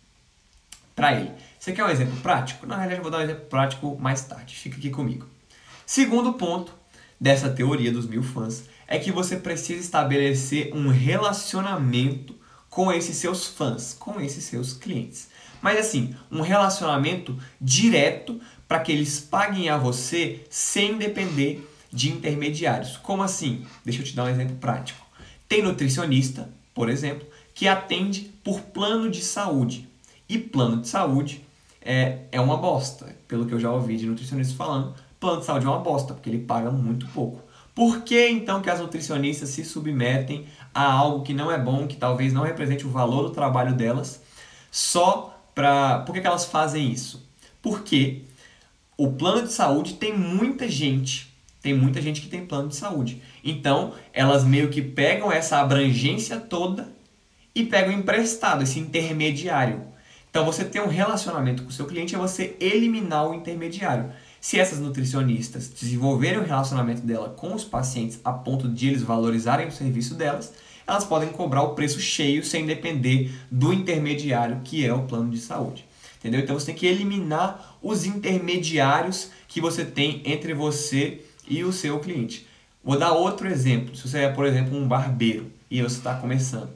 para 0.94 1.12
ele. 1.12 1.30
Você 1.58 1.72
quer 1.72 1.84
um 1.84 1.90
exemplo 1.90 2.16
prático? 2.22 2.66
Na 2.66 2.76
realidade, 2.76 3.00
eu 3.00 3.02
vou 3.02 3.10
dar 3.12 3.18
um 3.18 3.24
exemplo 3.24 3.44
prático 3.44 3.98
mais 4.00 4.22
tarde. 4.22 4.54
Fica 4.56 4.78
aqui 4.78 4.88
comigo. 4.88 5.26
Segundo 5.84 6.32
ponto 6.32 6.72
dessa 7.20 7.50
teoria 7.50 7.92
dos 7.92 8.06
mil 8.06 8.22
fãs 8.22 8.64
é 8.88 8.98
que 8.98 9.12
você 9.12 9.36
precisa 9.36 9.80
estabelecer 9.80 10.74
um 10.74 10.88
relacionamento 10.88 12.34
com 12.70 12.90
esses 12.90 13.16
seus 13.18 13.46
fãs, 13.46 13.92
com 13.92 14.18
esses 14.18 14.42
seus 14.44 14.72
clientes. 14.72 15.28
Mas 15.60 15.78
assim, 15.78 16.16
um 16.30 16.40
relacionamento 16.40 17.38
direto 17.60 18.40
para 18.66 18.80
que 18.80 18.90
eles 18.90 19.20
paguem 19.20 19.68
a 19.68 19.76
você 19.76 20.46
sem 20.48 20.96
depender 20.96 21.68
de 21.92 22.10
intermediários. 22.10 22.96
Como 22.96 23.22
assim? 23.22 23.66
Deixa 23.84 24.00
eu 24.00 24.06
te 24.06 24.16
dar 24.16 24.24
um 24.24 24.28
exemplo 24.28 24.56
prático. 24.56 25.05
Tem 25.48 25.62
nutricionista, 25.62 26.48
por 26.74 26.88
exemplo, 26.88 27.26
que 27.54 27.68
atende 27.68 28.32
por 28.42 28.60
plano 28.60 29.10
de 29.10 29.22
saúde. 29.22 29.88
E 30.28 30.38
plano 30.38 30.80
de 30.80 30.88
saúde 30.88 31.44
é, 31.80 32.20
é 32.32 32.40
uma 32.40 32.56
bosta. 32.56 33.16
Pelo 33.28 33.46
que 33.46 33.54
eu 33.54 33.60
já 33.60 33.70
ouvi 33.70 33.96
de 33.96 34.06
nutricionistas 34.06 34.56
falando, 34.56 34.94
plano 35.20 35.40
de 35.40 35.46
saúde 35.46 35.66
é 35.66 35.68
uma 35.68 35.78
bosta, 35.78 36.14
porque 36.14 36.28
ele 36.28 36.44
paga 36.44 36.70
muito 36.70 37.06
pouco. 37.08 37.40
Por 37.74 38.02
que 38.02 38.28
então 38.28 38.62
que 38.62 38.70
as 38.70 38.80
nutricionistas 38.80 39.50
se 39.50 39.64
submetem 39.64 40.46
a 40.74 40.90
algo 40.90 41.22
que 41.22 41.34
não 41.34 41.52
é 41.52 41.58
bom, 41.58 41.86
que 41.86 41.96
talvez 41.96 42.32
não 42.32 42.42
represente 42.42 42.86
o 42.86 42.90
valor 42.90 43.24
do 43.24 43.30
trabalho 43.30 43.74
delas, 43.74 44.22
só 44.70 45.38
para. 45.54 46.00
Por 46.00 46.14
que, 46.14 46.20
que 46.20 46.26
elas 46.26 46.46
fazem 46.46 46.90
isso? 46.90 47.26
Porque 47.60 48.22
o 48.96 49.12
plano 49.12 49.46
de 49.46 49.52
saúde 49.52 49.94
tem 49.94 50.16
muita 50.16 50.68
gente. 50.68 51.34
Tem 51.60 51.74
muita 51.74 52.00
gente 52.00 52.20
que 52.20 52.28
tem 52.28 52.46
plano 52.46 52.68
de 52.68 52.76
saúde. 52.76 53.20
Então, 53.48 53.94
elas 54.12 54.44
meio 54.44 54.68
que 54.70 54.82
pegam 54.82 55.30
essa 55.30 55.58
abrangência 55.58 56.38
toda 56.38 56.88
e 57.54 57.64
pegam 57.64 57.92
emprestado, 57.92 58.64
esse 58.64 58.80
intermediário. 58.80 59.82
Então, 60.28 60.44
você 60.44 60.64
ter 60.64 60.80
um 60.80 60.88
relacionamento 60.88 61.62
com 61.62 61.68
o 61.68 61.72
seu 61.72 61.86
cliente 61.86 62.14
é 62.14 62.18
você 62.18 62.56
eliminar 62.58 63.30
o 63.30 63.34
intermediário. 63.34 64.10
Se 64.40 64.58
essas 64.58 64.80
nutricionistas 64.80 65.68
desenvolverem 65.68 66.40
o 66.40 66.44
relacionamento 66.44 67.02
dela 67.02 67.30
com 67.30 67.54
os 67.54 67.64
pacientes 67.64 68.20
a 68.24 68.32
ponto 68.32 68.68
de 68.68 68.88
eles 68.88 69.02
valorizarem 69.02 69.68
o 69.68 69.72
serviço 69.72 70.14
delas, 70.14 70.52
elas 70.86 71.04
podem 71.04 71.30
cobrar 71.30 71.62
o 71.62 71.74
preço 71.74 72.00
cheio 72.00 72.44
sem 72.44 72.66
depender 72.66 73.32
do 73.50 73.72
intermediário 73.72 74.60
que 74.62 74.84
é 74.84 74.92
o 74.92 75.02
plano 75.02 75.30
de 75.30 75.38
saúde. 75.38 75.86
Entendeu? 76.18 76.40
Então 76.40 76.58
você 76.58 76.66
tem 76.66 76.74
que 76.74 76.86
eliminar 76.86 77.78
os 77.80 78.04
intermediários 78.04 79.30
que 79.46 79.60
você 79.60 79.84
tem 79.84 80.22
entre 80.24 80.52
você 80.54 81.22
e 81.48 81.62
o 81.64 81.72
seu 81.72 81.98
cliente. 82.00 82.46
Vou 82.86 82.96
dar 82.96 83.10
outro 83.10 83.48
exemplo. 83.48 83.96
Se 83.96 84.08
você 84.08 84.20
é, 84.20 84.28
por 84.28 84.46
exemplo, 84.46 84.78
um 84.78 84.86
barbeiro 84.86 85.50
e 85.68 85.82
você 85.82 85.96
está 85.96 86.14
começando. 86.14 86.70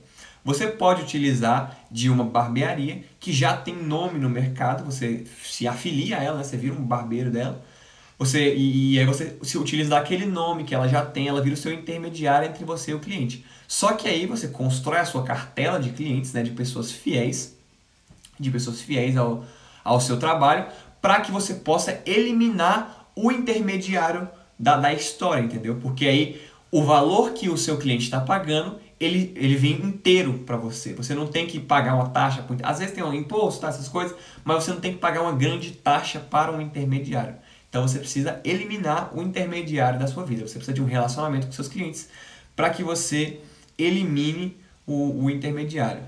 Você 0.45 0.67
pode 0.67 1.03
utilizar 1.03 1.79
de 1.89 2.11
uma 2.11 2.25
barbearia 2.25 3.05
que 3.21 3.33
já 3.33 3.57
tem 3.57 3.77
nome 3.77 4.19
no 4.19 4.29
mercado, 4.29 4.85
você 4.85 5.25
se 5.45 5.69
afilia 5.69 6.19
a 6.19 6.23
ela, 6.23 6.39
né? 6.39 6.43
você 6.43 6.57
vira 6.57 6.75
um 6.75 6.83
barbeiro 6.83 7.31
dela, 7.31 7.63
você, 8.19 8.55
e, 8.55 8.95
e 8.95 8.99
aí 8.99 9.07
você 9.07 9.39
se 9.43 9.57
utiliza 9.57 9.91
daquele 9.91 10.27
nome 10.27 10.65
que 10.65 10.75
ela 10.75 10.89
já 10.89 11.07
tem, 11.07 11.29
ela 11.29 11.41
vira 11.41 11.55
o 11.55 11.59
seu 11.59 11.73
intermediário 11.73 12.49
entre 12.49 12.65
você 12.65 12.91
e 12.91 12.95
o 12.95 12.99
cliente. 12.99 13.45
Só 13.69 13.93
que 13.93 14.09
aí 14.09 14.27
você 14.27 14.49
constrói 14.49 14.99
a 14.99 15.05
sua 15.05 15.23
cartela 15.23 15.79
de 15.79 15.91
clientes, 15.91 16.33
né, 16.33 16.43
de 16.43 16.51
pessoas 16.51 16.91
fiéis, 16.91 17.57
de 18.39 18.51
pessoas 18.51 18.81
fiéis 18.81 19.17
ao, 19.17 19.45
ao 19.85 20.01
seu 20.01 20.19
trabalho, 20.19 20.67
para 21.01 21.21
que 21.21 21.31
você 21.31 21.55
possa 21.55 22.01
eliminar 22.05 23.11
o 23.15 23.31
intermediário 23.31 24.29
da, 24.61 24.77
da 24.77 24.93
história, 24.93 25.43
entendeu? 25.43 25.77
Porque 25.77 26.07
aí 26.07 26.41
o 26.71 26.85
valor 26.85 27.33
que 27.33 27.49
o 27.49 27.57
seu 27.57 27.79
cliente 27.79 28.05
está 28.05 28.21
pagando 28.21 28.79
ele, 29.01 29.33
ele 29.35 29.57
vem 29.57 29.73
inteiro 29.83 30.41
para 30.41 30.59
você. 30.59 30.93
Você 30.93 31.15
não 31.15 31.27
tem 31.27 31.47
que 31.47 31.59
pagar 31.59 31.95
uma 31.95 32.11
taxa. 32.11 32.45
Às 32.63 32.81
vezes 32.81 32.95
tem 32.95 33.03
um 33.03 33.15
imposto, 33.15 33.63
tá, 33.63 33.69
essas 33.69 33.89
coisas, 33.89 34.15
mas 34.45 34.63
você 34.63 34.71
não 34.73 34.81
tem 34.81 34.93
que 34.93 34.99
pagar 34.99 35.23
uma 35.23 35.33
grande 35.33 35.71
taxa 35.73 36.21
para 36.21 36.53
um 36.53 36.61
intermediário. 36.61 37.35
Então 37.71 37.87
você 37.89 37.99
precisa 37.99 38.39
eliminar 38.45 39.17
o 39.17 39.23
intermediário 39.23 39.99
da 39.99 40.07
sua 40.07 40.25
vida. 40.25 40.47
Você 40.47 40.57
precisa 40.57 40.75
de 40.75 40.83
um 40.83 40.85
relacionamento 40.85 41.47
com 41.47 41.53
seus 41.53 41.69
clientes 41.69 42.11
para 42.55 42.69
que 42.69 42.85
você 42.85 43.41
elimine 43.79 44.55
o, 44.87 45.25
o, 45.25 45.31
intermediário. 45.31 46.03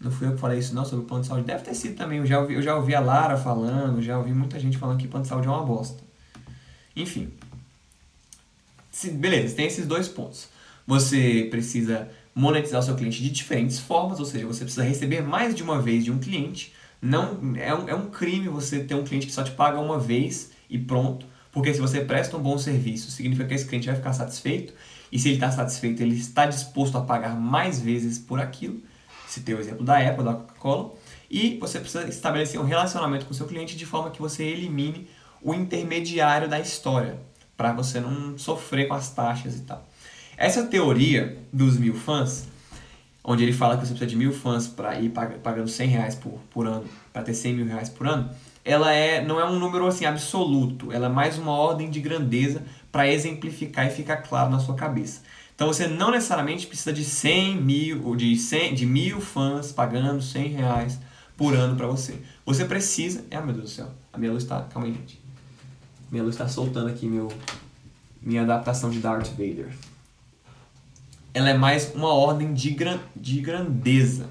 Não 0.00 0.10
fui 0.10 0.26
eu 0.26 0.32
que 0.32 0.40
falei 0.40 0.58
isso 0.58 0.74
não 0.74 0.84
sobre 0.84 1.04
o 1.04 1.06
plano 1.06 1.22
de 1.22 1.28
saúde. 1.28 1.46
Deve 1.46 1.62
ter 1.62 1.74
sido 1.74 1.94
também. 1.94 2.18
Eu 2.18 2.26
já 2.26 2.40
ouvi, 2.40 2.54
eu 2.54 2.62
já 2.62 2.74
ouvi 2.74 2.96
a 2.96 3.00
Lara 3.00 3.36
falando, 3.36 4.02
já 4.02 4.18
ouvi 4.18 4.32
muita 4.32 4.58
gente 4.58 4.76
falando 4.76 4.98
que 4.98 5.06
plano 5.06 5.22
de 5.22 5.28
saúde 5.28 5.46
é 5.46 5.50
uma 5.50 5.62
bosta. 5.62 6.02
Enfim. 6.94 7.32
Beleza, 9.12 9.56
tem 9.56 9.66
esses 9.66 9.86
dois 9.86 10.08
pontos. 10.08 10.48
Você 10.86 11.46
precisa 11.50 12.08
monetizar 12.34 12.80
o 12.80 12.82
seu 12.82 12.94
cliente 12.94 13.22
de 13.22 13.30
diferentes 13.30 13.78
formas, 13.78 14.20
ou 14.20 14.26
seja, 14.26 14.46
você 14.46 14.64
precisa 14.64 14.84
receber 14.84 15.22
mais 15.22 15.54
de 15.54 15.62
uma 15.62 15.80
vez 15.80 16.04
de 16.04 16.10
um 16.10 16.18
cliente. 16.18 16.72
Não 17.00 17.56
é 17.56 17.74
um, 17.74 17.88
é 17.88 17.94
um 17.94 18.10
crime 18.10 18.48
você 18.48 18.84
ter 18.84 18.94
um 18.94 19.04
cliente 19.04 19.26
que 19.26 19.32
só 19.32 19.42
te 19.42 19.50
paga 19.52 19.78
uma 19.78 19.98
vez 19.98 20.50
e 20.68 20.78
pronto, 20.78 21.26
porque 21.50 21.74
se 21.74 21.80
você 21.80 22.00
presta 22.00 22.36
um 22.36 22.40
bom 22.40 22.56
serviço, 22.56 23.10
significa 23.10 23.46
que 23.46 23.54
esse 23.54 23.66
cliente 23.66 23.86
vai 23.86 23.96
ficar 23.96 24.12
satisfeito 24.12 24.72
e 25.12 25.18
se 25.18 25.28
ele 25.28 25.36
está 25.36 25.50
satisfeito, 25.50 26.02
ele 26.02 26.16
está 26.16 26.46
disposto 26.46 26.96
a 26.96 27.02
pagar 27.02 27.36
mais 27.38 27.78
vezes 27.78 28.18
por 28.18 28.40
aquilo. 28.40 28.80
Se 29.28 29.40
tem 29.40 29.54
o 29.54 29.60
exemplo 29.60 29.84
da 29.84 29.98
Apple, 29.98 30.24
da 30.24 30.34
Coca-Cola. 30.34 30.94
E 31.30 31.58
você 31.58 31.78
precisa 31.78 32.08
estabelecer 32.08 32.58
um 32.58 32.64
relacionamento 32.64 33.26
com 33.26 33.32
o 33.32 33.34
seu 33.34 33.46
cliente 33.46 33.76
de 33.76 33.84
forma 33.84 34.10
que 34.10 34.20
você 34.20 34.42
elimine 34.44 35.08
o 35.42 35.54
intermediário 35.54 36.48
da 36.48 36.60
história, 36.60 37.18
para 37.56 37.72
você 37.72 38.00
não 38.00 38.38
sofrer 38.38 38.88
com 38.88 38.94
as 38.94 39.10
taxas 39.10 39.56
e 39.56 39.60
tal. 39.62 39.86
Essa 40.36 40.64
teoria 40.64 41.38
dos 41.52 41.76
mil 41.76 41.94
fãs, 41.94 42.48
onde 43.22 43.42
ele 43.42 43.52
fala 43.52 43.76
que 43.76 43.86
você 43.86 43.90
precisa 43.90 44.10
de 44.10 44.16
mil 44.16 44.32
fãs 44.32 44.66
para 44.66 44.98
ir 45.00 45.10
pagando 45.10 45.68
100 45.68 45.88
reais 45.88 46.14
por, 46.14 46.40
por 46.50 46.66
ano, 46.66 46.84
para 47.12 47.22
ter 47.22 47.34
100 47.34 47.54
mil 47.54 47.66
reais 47.66 47.88
por 47.88 48.06
ano, 48.06 48.30
ela 48.64 48.92
é, 48.92 49.24
não 49.24 49.40
é 49.40 49.44
um 49.44 49.58
número 49.58 49.86
assim 49.86 50.04
absoluto, 50.04 50.92
ela 50.92 51.06
é 51.06 51.08
mais 51.08 51.38
uma 51.38 51.52
ordem 51.52 51.90
de 51.90 52.00
grandeza 52.00 52.62
para 52.90 53.08
exemplificar 53.08 53.86
e 53.86 53.90
ficar 53.90 54.18
claro 54.18 54.50
na 54.50 54.58
sua 54.58 54.74
cabeça. 54.74 55.22
Então 55.54 55.66
você 55.66 55.86
não 55.86 56.10
necessariamente 56.10 56.66
precisa 56.66 56.92
de 56.92 57.04
100 57.04 57.56
mil, 57.56 58.06
ou 58.06 58.16
de, 58.16 58.36
100, 58.36 58.74
de 58.74 58.86
mil 58.86 59.20
fãs 59.20 59.70
pagando 59.70 60.20
100 60.20 60.48
reais 60.48 60.98
por 61.36 61.54
ano 61.54 61.76
para 61.76 61.86
você. 61.86 62.20
Você 62.44 62.64
precisa. 62.64 63.24
Ah, 63.30 63.40
meu 63.40 63.54
Deus 63.54 63.70
do 63.70 63.70
céu, 63.70 63.88
a 64.12 64.18
minha 64.18 64.32
luz 64.32 64.42
está. 64.42 64.62
Calma 64.62 64.88
aí, 64.88 64.94
gente. 64.94 65.21
Minha 66.12 66.24
luz 66.24 66.34
está 66.34 66.46
soltando 66.46 66.88
aqui 66.88 67.06
meu, 67.06 67.32
minha 68.20 68.42
adaptação 68.42 68.90
de 68.90 68.98
Darth 68.98 69.30
Vader. 69.30 69.72
Ela 71.32 71.48
é 71.48 71.54
mais 71.54 71.94
uma 71.94 72.12
ordem 72.12 72.52
de, 72.52 72.68
gran, 72.68 72.98
de 73.16 73.40
grandeza 73.40 74.26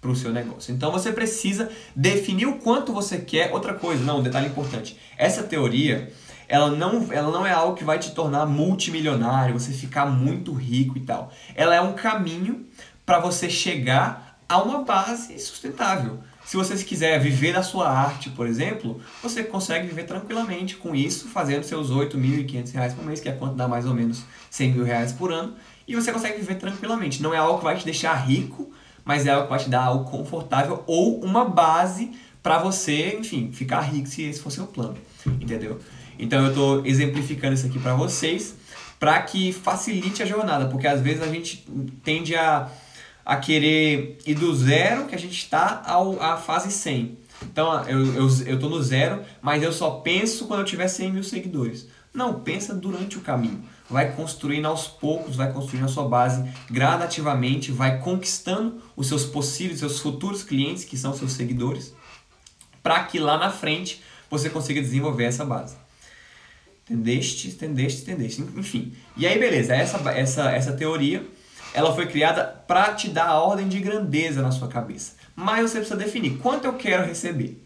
para 0.00 0.10
o 0.10 0.16
seu 0.16 0.32
negócio. 0.32 0.74
Então 0.74 0.90
você 0.90 1.12
precisa 1.12 1.70
definir 1.94 2.46
o 2.46 2.56
quanto 2.56 2.90
você 2.90 3.18
quer. 3.18 3.52
Outra 3.52 3.74
coisa, 3.74 4.02
não, 4.02 4.20
um 4.20 4.22
detalhe 4.22 4.46
importante. 4.46 4.98
Essa 5.18 5.42
teoria, 5.42 6.10
ela 6.48 6.70
não, 6.70 7.12
ela 7.12 7.30
não 7.30 7.46
é 7.46 7.52
algo 7.52 7.76
que 7.76 7.84
vai 7.84 7.98
te 7.98 8.12
tornar 8.12 8.46
multimilionário, 8.46 9.60
você 9.60 9.72
ficar 9.72 10.06
muito 10.06 10.54
rico 10.54 10.96
e 10.96 11.02
tal. 11.02 11.30
Ela 11.54 11.74
é 11.74 11.82
um 11.82 11.92
caminho 11.92 12.64
para 13.04 13.18
você 13.18 13.50
chegar 13.50 14.38
a 14.48 14.62
uma 14.62 14.84
base 14.84 15.38
sustentável. 15.38 16.18
Se 16.46 16.56
você 16.56 16.76
quiser 16.76 17.18
viver 17.18 17.52
da 17.52 17.62
sua 17.62 17.90
arte, 17.90 18.30
por 18.30 18.46
exemplo, 18.46 19.00
você 19.20 19.42
consegue 19.42 19.88
viver 19.88 20.04
tranquilamente 20.04 20.76
com 20.76 20.94
isso, 20.94 21.26
fazendo 21.28 21.64
seus 21.64 21.90
R$ 21.90 22.06
8.500 22.06 22.94
por 22.94 23.04
mês, 23.04 23.18
que 23.18 23.28
é 23.28 23.32
quanto 23.32 23.56
dá 23.56 23.66
mais 23.66 23.84
ou 23.84 23.92
menos 23.92 24.22
100 24.48 24.72
mil 24.72 24.84
reais 24.84 25.12
por 25.12 25.32
ano, 25.32 25.54
e 25.88 25.96
você 25.96 26.12
consegue 26.12 26.38
viver 26.38 26.54
tranquilamente. 26.54 27.20
Não 27.20 27.34
é 27.34 27.38
algo 27.38 27.58
que 27.58 27.64
vai 27.64 27.76
te 27.76 27.84
deixar 27.84 28.14
rico, 28.14 28.70
mas 29.04 29.26
é 29.26 29.30
algo 29.30 29.44
que 29.44 29.50
vai 29.50 29.58
te 29.58 29.68
dar 29.68 29.82
algo 29.86 30.08
confortável 30.08 30.84
ou 30.86 31.18
uma 31.20 31.44
base 31.44 32.12
para 32.44 32.58
você, 32.58 33.16
enfim, 33.18 33.50
ficar 33.52 33.80
rico 33.80 34.06
se 34.06 34.22
esse 34.22 34.40
for 34.40 34.50
seu 34.50 34.68
plano, 34.68 34.96
entendeu? 35.26 35.80
Então 36.16 36.44
eu 36.44 36.50
estou 36.50 36.86
exemplificando 36.86 37.54
isso 37.54 37.66
aqui 37.66 37.80
para 37.80 37.94
vocês, 37.94 38.54
para 39.00 39.20
que 39.20 39.52
facilite 39.52 40.22
a 40.22 40.26
jornada, 40.26 40.66
porque 40.66 40.86
às 40.86 41.00
vezes 41.00 41.22
a 41.22 41.26
gente 41.26 41.66
tende 42.04 42.36
a, 42.36 42.68
a 43.26 43.36
querer 43.36 44.16
ir 44.24 44.34
do 44.34 44.54
zero 44.54 45.06
que 45.06 45.14
a 45.14 45.18
gente 45.18 45.36
está 45.36 45.82
à 46.20 46.36
fase 46.38 46.72
100. 46.72 47.18
Então 47.42 47.84
eu, 47.86 48.14
eu, 48.14 48.28
eu 48.46 48.58
no 48.58 48.82
zero, 48.82 49.22
mas 49.42 49.62
eu 49.62 49.72
só 49.72 49.90
penso 49.90 50.46
quando 50.46 50.60
eu 50.60 50.66
tiver 50.66 50.88
100 50.88 51.12
mil 51.12 51.24
seguidores. 51.24 51.86
Não, 52.14 52.40
pensa 52.40 52.72
durante 52.72 53.18
o 53.18 53.20
caminho 53.20 53.62
vai 53.88 54.12
construindo 54.12 54.66
aos 54.66 54.86
poucos, 54.86 55.36
vai 55.36 55.52
construindo 55.52 55.84
a 55.84 55.88
sua 55.88 56.08
base 56.08 56.44
gradativamente, 56.70 57.70
vai 57.70 57.98
conquistando 57.98 58.82
os 58.96 59.06
seus 59.06 59.24
possíveis, 59.24 59.78
seus 59.78 60.00
futuros 60.00 60.42
clientes, 60.42 60.84
que 60.84 60.96
são 60.96 61.14
seus 61.14 61.32
seguidores, 61.32 61.94
para 62.82 63.04
que 63.04 63.18
lá 63.18 63.38
na 63.38 63.50
frente 63.50 64.02
você 64.30 64.50
consiga 64.50 64.80
desenvolver 64.80 65.24
essa 65.24 65.44
base. 65.44 65.76
Entendeste? 66.88 67.48
Entendeste? 67.48 68.02
Entendeste? 68.02 68.42
Enfim. 68.42 68.92
E 69.16 69.26
aí, 69.26 69.38
beleza, 69.38 69.74
essa, 69.74 69.98
essa, 70.10 70.50
essa 70.50 70.72
teoria 70.72 71.24
ela 71.76 71.94
foi 71.94 72.06
criada 72.06 72.42
para 72.66 72.94
te 72.94 73.06
dar 73.06 73.26
a 73.26 73.38
ordem 73.38 73.68
de 73.68 73.78
grandeza 73.80 74.40
na 74.40 74.50
sua 74.50 74.66
cabeça. 74.66 75.12
Mas 75.36 75.70
você 75.70 75.76
precisa 75.76 75.98
definir 75.98 76.38
quanto 76.38 76.64
eu 76.64 76.72
quero 76.72 77.04
receber. 77.04 77.62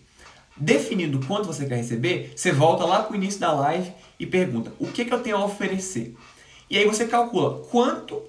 Definido 0.56 1.24
quanto 1.28 1.46
você 1.46 1.64
quer 1.64 1.76
receber, 1.76 2.32
você 2.34 2.50
volta 2.50 2.84
lá 2.84 3.04
para 3.04 3.12
o 3.12 3.16
início 3.16 3.38
da 3.38 3.52
live 3.52 3.92
e 4.18 4.26
pergunta: 4.26 4.72
o 4.80 4.88
que, 4.88 5.04
que 5.04 5.14
eu 5.14 5.20
tenho 5.20 5.36
a 5.36 5.44
oferecer? 5.44 6.16
E 6.68 6.76
aí 6.76 6.84
você 6.86 7.06
calcula 7.06 7.62
quanto 7.70 8.20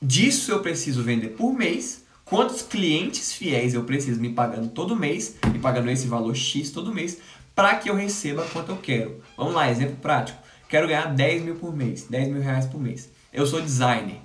disso 0.00 0.50
eu 0.50 0.60
preciso 0.60 1.02
vender 1.02 1.28
por 1.28 1.52
mês, 1.52 2.02
quantos 2.24 2.62
clientes 2.62 3.34
fiéis 3.34 3.74
eu 3.74 3.84
preciso 3.84 4.18
me 4.18 4.32
pagando 4.32 4.70
todo 4.70 4.96
mês, 4.96 5.36
me 5.52 5.58
pagando 5.58 5.90
esse 5.90 6.06
valor 6.06 6.34
X 6.34 6.70
todo 6.70 6.94
mês, 6.94 7.18
para 7.54 7.74
que 7.76 7.90
eu 7.90 7.94
receba 7.94 8.42
quanto 8.54 8.72
eu 8.72 8.78
quero. 8.78 9.22
Vamos 9.36 9.52
lá, 9.52 9.70
exemplo 9.70 9.96
prático. 9.96 10.38
Quero 10.66 10.88
ganhar 10.88 11.14
10 11.14 11.42
mil 11.42 11.56
por 11.56 11.76
mês, 11.76 12.06
10 12.08 12.28
mil 12.28 12.40
reais 12.40 12.64
por 12.64 12.80
mês. 12.80 13.10
Eu 13.30 13.46
sou 13.46 13.60
designer 13.60 14.22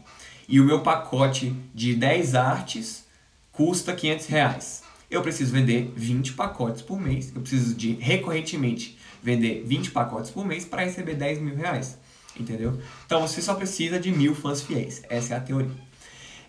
e 0.51 0.59
o 0.59 0.65
meu 0.65 0.81
pacote 0.81 1.55
de 1.73 1.95
10 1.95 2.35
artes 2.35 3.05
custa 3.53 3.95
500 3.95 4.25
reais. 4.27 4.83
Eu 5.09 5.21
preciso 5.21 5.53
vender 5.53 5.93
20 5.95 6.33
pacotes 6.33 6.81
por 6.81 6.99
mês. 6.99 7.31
Eu 7.33 7.39
preciso 7.39 7.73
de 7.73 7.93
recorrentemente 7.93 8.97
vender 9.23 9.63
20 9.65 9.91
pacotes 9.91 10.29
por 10.29 10.45
mês 10.45 10.65
para 10.65 10.83
receber 10.83 11.15
10 11.15 11.39
mil 11.39 11.55
reais. 11.55 11.97
Entendeu? 12.37 12.77
Então 13.05 13.25
você 13.25 13.41
só 13.41 13.53
precisa 13.53 13.97
de 13.97 14.11
mil 14.11 14.35
fãs 14.35 14.61
fiéis. 14.61 15.01
Essa 15.09 15.35
é 15.35 15.37
a 15.37 15.39
teoria. 15.39 15.71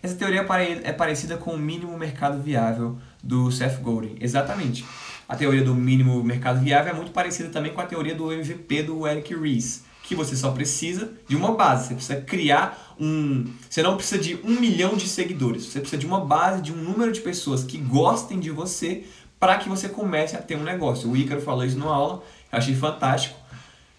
Essa 0.01 0.15
teoria 0.15 0.45
é 0.83 0.91
parecida 0.91 1.37
com 1.37 1.51
o 1.51 1.57
mínimo 1.57 1.97
mercado 1.97 2.41
viável 2.43 2.97
do 3.23 3.49
Seth 3.51 3.79
Godin. 3.79 4.17
Exatamente. 4.19 4.85
A 5.29 5.35
teoria 5.37 5.63
do 5.63 5.73
mínimo 5.73 6.21
mercado 6.21 6.59
viável 6.59 6.91
é 6.91 6.95
muito 6.95 7.11
parecida 7.11 7.47
também 7.47 7.71
com 7.71 7.79
a 7.79 7.85
teoria 7.85 8.13
do 8.13 8.33
MVP 8.33 8.83
do 8.83 9.07
Eric 9.07 9.33
Ries, 9.33 9.85
que 10.13 10.17
você 10.17 10.35
só 10.35 10.51
precisa 10.51 11.11
de 11.27 11.35
uma 11.35 11.53
base. 11.53 11.87
Você 11.87 11.95
precisa 11.95 12.21
criar 12.21 12.95
um. 12.99 13.45
Você 13.69 13.81
não 13.81 13.97
precisa 13.97 14.21
de 14.21 14.39
um 14.43 14.59
milhão 14.59 14.95
de 14.95 15.07
seguidores. 15.07 15.65
Você 15.65 15.79
precisa 15.79 15.99
de 15.99 16.05
uma 16.05 16.23
base, 16.23 16.61
de 16.61 16.71
um 16.71 16.77
número 16.77 17.11
de 17.11 17.21
pessoas 17.21 17.63
que 17.63 17.77
gostem 17.77 18.39
de 18.39 18.51
você 18.51 19.03
para 19.39 19.57
que 19.57 19.67
você 19.67 19.89
comece 19.89 20.35
a 20.35 20.41
ter 20.41 20.55
um 20.55 20.63
negócio. 20.63 21.09
O 21.09 21.17
Ícaro 21.17 21.41
falou 21.41 21.65
isso 21.65 21.77
numa 21.77 21.93
aula 21.93 22.23
eu 22.53 22.59
achei 22.59 22.75
fantástico. 22.75 23.35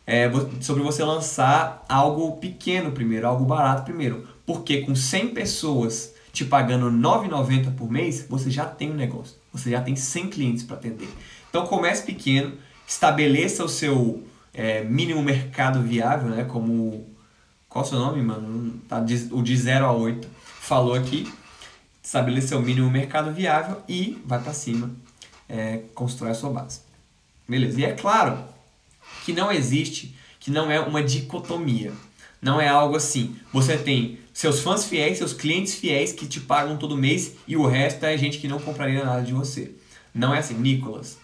É, 0.07 0.31
sobre 0.61 0.83
você 0.83 1.03
lançar 1.03 1.85
algo 1.89 2.37
pequeno 2.37 2.93
primeiro, 2.93 3.27
algo 3.27 3.45
barato 3.45 3.83
primeiro. 3.83 4.29
Porque 4.47 4.83
com 4.83 4.95
100 4.95 5.29
pessoas 5.29 6.15
te 6.33 6.45
pagando 6.45 6.89
R$ 6.89 6.95
9,90 6.95 7.75
por 7.75 7.91
mês, 7.91 8.27
você 8.29 8.51
já 8.51 8.65
tem 8.65 8.93
um 8.93 8.95
negócio. 8.95 9.37
Você 9.53 9.71
já 9.71 9.81
tem 9.81 9.97
100 9.97 10.29
clientes 10.29 10.63
para 10.63 10.77
atender. 10.77 11.09
Então 11.51 11.67
comece 11.67 12.05
pequeno, 12.05 12.53
estabeleça 12.87 13.65
o 13.65 13.69
seu 13.69 14.23
é, 14.55 14.85
mínimo 14.85 15.23
mercado 15.23 15.83
viável, 15.83 16.31
né? 16.31 16.45
Como. 16.45 17.13
Qual 17.69 17.85
é 17.85 17.87
o 17.87 17.91
seu 17.91 17.99
nome, 17.99 18.23
mano? 18.23 18.81
Tá, 18.89 19.05
o 19.33 19.43
de 19.43 19.57
0 19.57 19.85
a 19.85 19.93
8 19.93 20.29
falou 20.61 20.95
aqui. 20.95 21.31
Estabeleça 22.03 22.57
o 22.57 22.63
mínimo 22.63 22.89
mercado 22.91 23.33
viável 23.33 23.83
e 23.89 24.23
vai 24.27 24.39
para 24.39 24.53
cima, 24.53 24.91
é, 25.49 25.81
constrói 25.95 26.31
a 26.31 26.35
sua 26.35 26.51
base. 26.51 26.81
Beleza. 27.49 27.81
E 27.81 27.85
é 27.85 27.93
claro 27.93 28.45
que 29.25 29.33
não 29.33 29.51
existe, 29.51 30.15
que 30.39 30.51
não 30.51 30.71
é 30.71 30.79
uma 30.79 31.03
dicotomia. 31.03 31.93
Não 32.43 32.61
é 32.61 32.69
algo 32.69 32.95
assim. 32.95 33.35
Você 33.51 33.79
tem 33.79 34.19
seus 34.35 34.61
fãs 34.61 34.85
fiéis, 34.85 35.17
seus 35.17 35.33
clientes 35.33 35.75
fiéis 35.75 36.13
que 36.13 36.27
te 36.27 36.41
pagam 36.41 36.77
todo 36.77 36.95
mês 36.95 37.33
e 37.49 37.57
o 37.57 37.67
resto 37.67 38.05
é 38.05 38.17
gente 38.19 38.39
que 38.39 38.47
não 38.47 38.61
compraria 38.61 39.03
nada 39.03 39.23
de 39.23 39.33
você. 39.33 39.75
Não 40.15 40.35
é 40.35 40.41
assim. 40.41 40.55
Nicolas. 40.55 41.24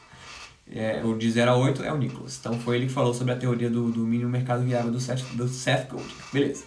É, 0.72 1.02
o 1.04 1.16
de 1.16 1.30
0 1.30 1.50
a 1.50 1.56
8 1.56 1.83
é 1.83 1.92
o 1.92 1.98
Nicolas. 1.98 2.38
Então 2.38 2.59
foi 2.61 2.76
ele 2.76 2.87
que 2.87 2.92
falou 2.92 3.12
sobre 3.12 3.33
a 3.33 3.37
teoria 3.37 3.68
do, 3.68 3.90
do 3.90 4.00
mínimo 4.00 4.30
mercado 4.30 4.62
viável 4.62 4.92
do 4.92 5.00
Seth, 5.00 5.22
do 5.35 5.48
Seth 5.48 5.88
Godin. 5.88 6.14
Beleza. 6.33 6.64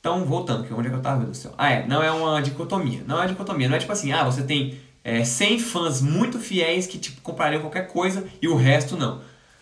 Então, 0.00 0.24
voltando, 0.24 0.66
que 0.66 0.72
onde 0.72 0.88
é 0.88 0.90
que 0.90 0.96
eu 0.96 1.02
tava, 1.02 1.16
meu 1.16 1.26
Deus 1.26 1.38
do 1.38 1.42
céu? 1.42 1.54
Ah, 1.58 1.70
é, 1.70 1.86
não 1.86 2.02
é 2.02 2.10
uma 2.10 2.40
dicotomia. 2.40 3.02
Não 3.06 3.16
é 3.16 3.20
uma 3.20 3.28
dicotomia. 3.28 3.68
Não 3.68 3.76
é 3.76 3.78
tipo 3.78 3.92
assim, 3.92 4.12
ah, 4.12 4.24
você 4.24 4.42
tem 4.42 4.78
é, 5.04 5.22
100 5.24 5.58
fãs 5.58 6.00
muito 6.00 6.38
fiéis 6.38 6.86
que 6.86 6.98
tipo, 6.98 7.20
comprariam 7.20 7.60
qualquer 7.60 7.86
coisa 7.86 8.24
e 8.40 8.48
o 8.48 8.56
resto 8.56 8.96
não. 8.96 9.20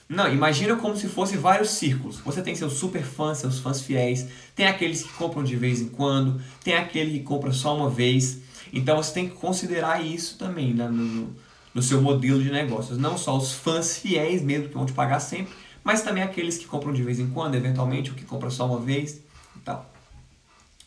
Não, 0.09 0.33
imagina 0.33 0.74
como 0.76 0.96
se 0.96 1.07
fosse 1.07 1.37
vários 1.37 1.70
círculos. 1.70 2.18
Você 2.20 2.40
tem 2.40 2.54
seus 2.54 2.74
super 2.74 3.02
fãs, 3.02 3.38
seus 3.38 3.59
fãs 3.59 3.81
fiéis, 3.83 4.26
tem 4.54 4.66
aqueles 4.66 5.02
que 5.02 5.12
compram 5.12 5.44
de 5.44 5.54
vez 5.54 5.83
em 5.83 5.88
quando, 5.88 6.40
tem 6.64 6.74
aquele 6.74 7.18
que 7.18 7.24
compra 7.24 7.52
só 7.52 7.76
uma 7.76 7.90
vez. 7.90 8.38
Então 8.72 8.96
você 8.96 9.12
tem 9.12 9.28
que 9.28 9.35
considerar 9.35 10.02
isso 10.02 10.38
também 10.38 10.72
né, 10.72 10.88
no, 10.88 11.35
no 11.79 11.83
seu 11.83 12.03
modelo 12.03 12.43
de 12.43 12.51
negócios. 12.51 12.99
Não 12.99 13.17
só 13.17 13.37
os 13.37 13.53
fãs 13.53 13.99
fiéis 13.99 14.43
mesmo 14.43 14.69
que 14.69 14.75
vão 14.75 14.85
te 14.85 14.93
pagar 14.93 15.21
sempre, 15.21 15.55
mas 15.85 16.03
também 16.03 16.25
aqueles 16.25 16.59
que 16.59 16.67
compram 16.67 16.93
de 16.93 17.05
vez 17.05 17.21
em 17.21 17.31
quando, 17.31 17.55
eventualmente, 17.55 18.11
o 18.11 18.14
que 18.14 18.25
compra 18.25 18.51
só 18.51 18.67
uma 18.67 18.81
vez 18.81 19.23
e 19.55 19.61
tal. 19.64 19.88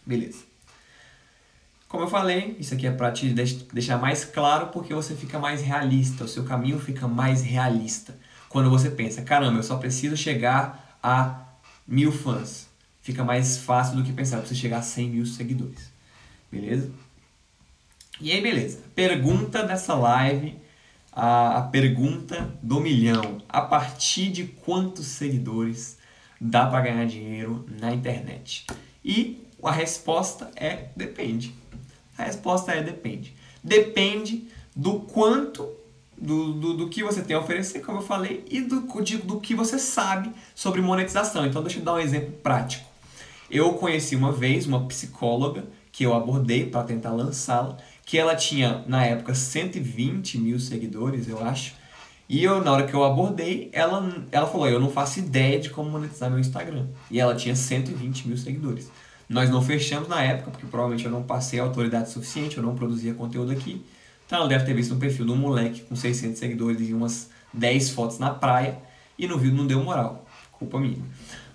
Beleza. 0.05 0.39
Como 1.87 2.03
eu 2.03 2.09
falei, 2.09 2.57
isso 2.59 2.73
aqui 2.73 2.85
é 2.85 2.91
para 2.91 3.09
te 3.09 3.33
deixar 3.73 3.97
mais 3.97 4.25
claro 4.25 4.67
porque 4.67 4.93
você 4.93 5.15
fica 5.15 5.39
mais 5.39 5.61
realista, 5.61 6.25
o 6.25 6.27
seu 6.27 6.43
caminho 6.43 6.77
fica 6.77 7.07
mais 7.07 7.41
realista. 7.41 8.17
Quando 8.49 8.69
você 8.69 8.89
pensa, 8.89 9.21
caramba, 9.21 9.59
eu 9.59 9.63
só 9.63 9.77
preciso 9.77 10.17
chegar 10.17 10.97
a 11.01 11.39
mil 11.87 12.11
fãs. 12.11 12.67
Fica 13.01 13.23
mais 13.23 13.57
fácil 13.57 13.95
do 13.95 14.03
que 14.03 14.11
pensar, 14.11 14.37
eu 14.37 14.39
preciso 14.41 14.59
chegar 14.59 14.79
a 14.79 14.81
100 14.81 15.09
mil 15.09 15.25
seguidores. 15.25 15.89
Beleza? 16.51 16.91
E 18.19 18.29
aí, 18.31 18.41
beleza. 18.41 18.79
Pergunta 18.93 19.63
dessa 19.63 19.95
live, 19.95 20.60
a, 21.11 21.61
pergunta 21.71 22.49
do 22.61 22.79
milhão. 22.79 23.41
A 23.49 23.61
partir 23.61 24.29
de 24.29 24.45
quantos 24.45 25.07
seguidores 25.07 25.97
dá 26.39 26.65
para 26.67 26.81
ganhar 26.81 27.05
dinheiro 27.05 27.65
na 27.79 27.93
internet? 27.93 28.65
E 29.03 29.45
A 29.63 29.71
resposta 29.71 30.49
é 30.55 30.87
depende. 30.95 31.53
A 32.17 32.23
resposta 32.23 32.71
é 32.71 32.81
depende. 32.81 33.35
Depende 33.63 34.47
do 34.75 35.01
quanto 35.01 35.69
do, 36.17 36.53
do, 36.53 36.73
do, 36.77 36.89
que 36.89 37.03
você 37.03 37.21
tem 37.21 37.35
a 37.35 37.39
oferecer, 37.39 37.79
como 37.81 37.97
eu 37.97 38.03
falei, 38.03 38.45
e 38.49 38.61
do, 38.61 38.81
do 38.81 39.39
que 39.39 39.55
você 39.55 39.79
sabe 39.79 40.31
sobre 40.53 40.81
monetização. 40.81 41.45
Então, 41.45 41.63
deixa 41.63 41.79
eu 41.79 41.83
dar 41.83 41.93
um 41.93 41.99
exemplo 41.99 42.31
prático. 42.43 42.87
Eu 43.49 43.73
conheci 43.73 44.15
uma 44.15 44.31
vez 44.31 44.65
uma 44.67 44.85
psicóloga 44.87 45.65
que 45.91 46.05
eu 46.05 46.13
abordei 46.13 46.65
para 46.65 46.83
tentar 46.83 47.11
lançá-la, 47.11 47.77
que 48.11 48.17
ela 48.17 48.35
tinha, 48.35 48.83
na 48.87 49.05
época, 49.05 49.33
120 49.33 50.37
mil 50.37 50.59
seguidores, 50.59 51.29
eu 51.29 51.41
acho. 51.41 51.75
E 52.27 52.43
eu, 52.43 52.61
na 52.61 52.73
hora 52.73 52.85
que 52.85 52.93
eu 52.93 53.05
abordei, 53.05 53.69
ela, 53.71 54.05
ela 54.33 54.45
falou: 54.47 54.67
Eu 54.67 54.81
não 54.81 54.89
faço 54.89 55.19
ideia 55.19 55.57
de 55.57 55.69
como 55.69 55.89
monetizar 55.89 56.29
meu 56.29 56.37
Instagram. 56.37 56.87
E 57.09 57.21
ela 57.21 57.33
tinha 57.35 57.55
120 57.55 58.27
mil 58.27 58.35
seguidores. 58.35 58.91
Nós 59.29 59.49
não 59.49 59.61
fechamos 59.61 60.09
na 60.09 60.21
época, 60.21 60.51
porque 60.51 60.65
provavelmente 60.65 61.05
eu 61.05 61.11
não 61.11 61.23
passei 61.23 61.57
autoridade 61.61 62.09
suficiente, 62.09 62.57
eu 62.57 62.63
não 62.63 62.75
produzia 62.75 63.13
conteúdo 63.13 63.49
aqui. 63.49 63.81
Então 64.27 64.39
ela 64.39 64.49
deve 64.49 64.65
ter 64.65 64.73
visto 64.73 64.93
um 64.93 64.99
perfil 64.99 65.25
de 65.25 65.31
um 65.31 65.37
moleque 65.37 65.79
com 65.79 65.95
600 65.95 66.37
seguidores 66.37 66.89
e 66.89 66.93
umas 66.93 67.29
10 67.53 67.91
fotos 67.91 68.19
na 68.19 68.31
praia 68.31 68.77
e 69.17 69.25
não 69.25 69.37
viu, 69.37 69.53
não 69.53 69.65
deu 69.65 69.81
moral. 69.81 70.25
Culpa 70.51 70.77
minha. 70.81 70.99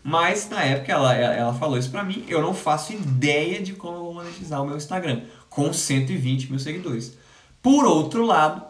Mas 0.02 0.48
na 0.48 0.62
época 0.62 0.90
ela, 0.90 1.14
ela 1.14 1.52
falou 1.52 1.76
isso 1.76 1.90
pra 1.90 2.02
mim, 2.02 2.24
eu 2.28 2.40
não 2.40 2.54
faço 2.54 2.94
ideia 2.94 3.60
de 3.60 3.74
como 3.74 3.96
eu 3.98 4.04
vou 4.04 4.14
monetizar 4.14 4.62
o 4.62 4.66
meu 4.66 4.78
Instagram 4.78 5.20
com 5.56 5.72
120 5.72 6.50
mil 6.50 6.58
seguidores. 6.58 7.16
Por 7.62 7.86
outro 7.86 8.26
lado, 8.26 8.62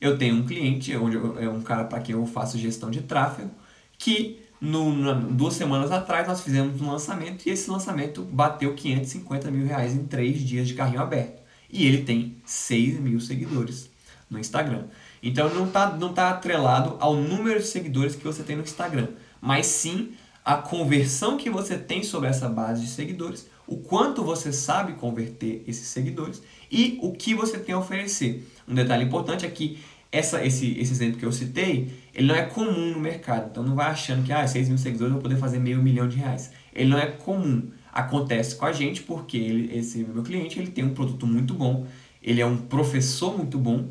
eu 0.00 0.16
tenho 0.16 0.36
um 0.36 0.46
cliente, 0.46 0.96
onde 0.96 1.18
é 1.18 1.50
um 1.50 1.60
cara 1.60 1.84
para 1.84 2.00
quem 2.00 2.14
eu 2.14 2.24
faço 2.24 2.56
gestão 2.56 2.90
de 2.90 3.02
tráfego, 3.02 3.50
que 3.98 4.40
no, 4.58 4.90
na, 4.96 5.12
duas 5.12 5.52
semanas 5.52 5.92
atrás 5.92 6.26
nós 6.26 6.40
fizemos 6.40 6.80
um 6.80 6.90
lançamento 6.90 7.46
e 7.46 7.50
esse 7.50 7.70
lançamento 7.70 8.22
bateu 8.22 8.74
550 8.74 9.50
mil 9.50 9.66
reais 9.66 9.94
em 9.94 10.06
três 10.06 10.40
dias 10.40 10.66
de 10.66 10.72
carrinho 10.72 11.02
aberto. 11.02 11.42
E 11.70 11.86
ele 11.86 12.04
tem 12.04 12.36
6 12.46 13.00
mil 13.00 13.20
seguidores 13.20 13.90
no 14.30 14.38
Instagram. 14.38 14.84
Então 15.22 15.52
não 15.52 15.66
está 15.66 15.94
não 15.94 16.14
tá 16.14 16.30
atrelado 16.30 16.96
ao 17.00 17.16
número 17.16 17.60
de 17.60 17.66
seguidores 17.66 18.16
que 18.16 18.24
você 18.24 18.42
tem 18.42 18.56
no 18.56 18.62
Instagram, 18.62 19.08
mas 19.42 19.66
sim 19.66 20.14
a 20.42 20.56
conversão 20.56 21.36
que 21.36 21.50
você 21.50 21.76
tem 21.76 22.02
sobre 22.02 22.30
essa 22.30 22.48
base 22.48 22.80
de 22.80 22.88
seguidores, 22.88 23.46
o 23.66 23.78
quanto 23.78 24.22
você 24.22 24.52
sabe 24.52 24.94
converter 24.94 25.64
esses 25.66 25.86
seguidores 25.88 26.42
e 26.70 26.98
o 27.02 27.12
que 27.12 27.34
você 27.34 27.58
tem 27.58 27.74
a 27.74 27.78
oferecer. 27.78 28.46
Um 28.68 28.74
detalhe 28.74 29.04
importante 29.04 29.46
é 29.46 29.50
que 29.50 29.78
essa, 30.14 30.44
esse, 30.44 30.78
esse 30.78 30.92
exemplo 30.92 31.18
que 31.18 31.26
eu 31.26 31.32
citei, 31.32 31.92
ele 32.14 32.28
não 32.28 32.36
é 32.36 32.42
comum 32.42 32.90
no 32.90 33.00
mercado. 33.00 33.48
Então 33.50 33.64
não 33.64 33.74
vai 33.74 33.86
achando 33.86 34.24
que 34.24 34.32
ah, 34.32 34.46
6 34.46 34.68
mil 34.68 34.78
seguidores 34.78 35.10
eu 35.10 35.14
vou 35.14 35.22
poder 35.22 35.36
fazer 35.36 35.58
meio 35.58 35.82
milhão 35.82 36.06
de 36.06 36.16
reais. 36.16 36.52
Ele 36.72 36.90
não 36.90 36.98
é 36.98 37.06
comum. 37.06 37.68
Acontece 37.92 38.54
com 38.54 38.64
a 38.64 38.72
gente 38.72 39.02
porque 39.02 39.36
ele, 39.36 39.76
esse 39.76 39.98
meu 40.04 40.22
cliente 40.22 40.58
ele 40.58 40.70
tem 40.70 40.84
um 40.84 40.94
produto 40.94 41.26
muito 41.26 41.54
bom, 41.54 41.86
ele 42.22 42.40
é 42.40 42.46
um 42.46 42.56
professor 42.56 43.36
muito 43.36 43.58
bom 43.58 43.88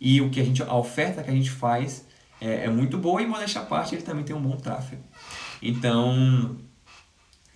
e 0.00 0.20
o 0.20 0.30
que 0.30 0.40
a 0.40 0.44
gente, 0.44 0.62
a 0.62 0.76
oferta 0.76 1.22
que 1.22 1.30
a 1.30 1.34
gente 1.34 1.50
faz 1.50 2.06
é, 2.40 2.64
é 2.64 2.70
muito 2.70 2.98
boa 2.98 3.22
e 3.22 3.26
modéstia 3.26 3.62
à 3.62 3.64
parte 3.64 3.94
ele 3.94 4.02
também 4.02 4.24
tem 4.24 4.34
um 4.36 4.40
bom 4.40 4.56
tráfego. 4.56 5.02
Então 5.62 6.56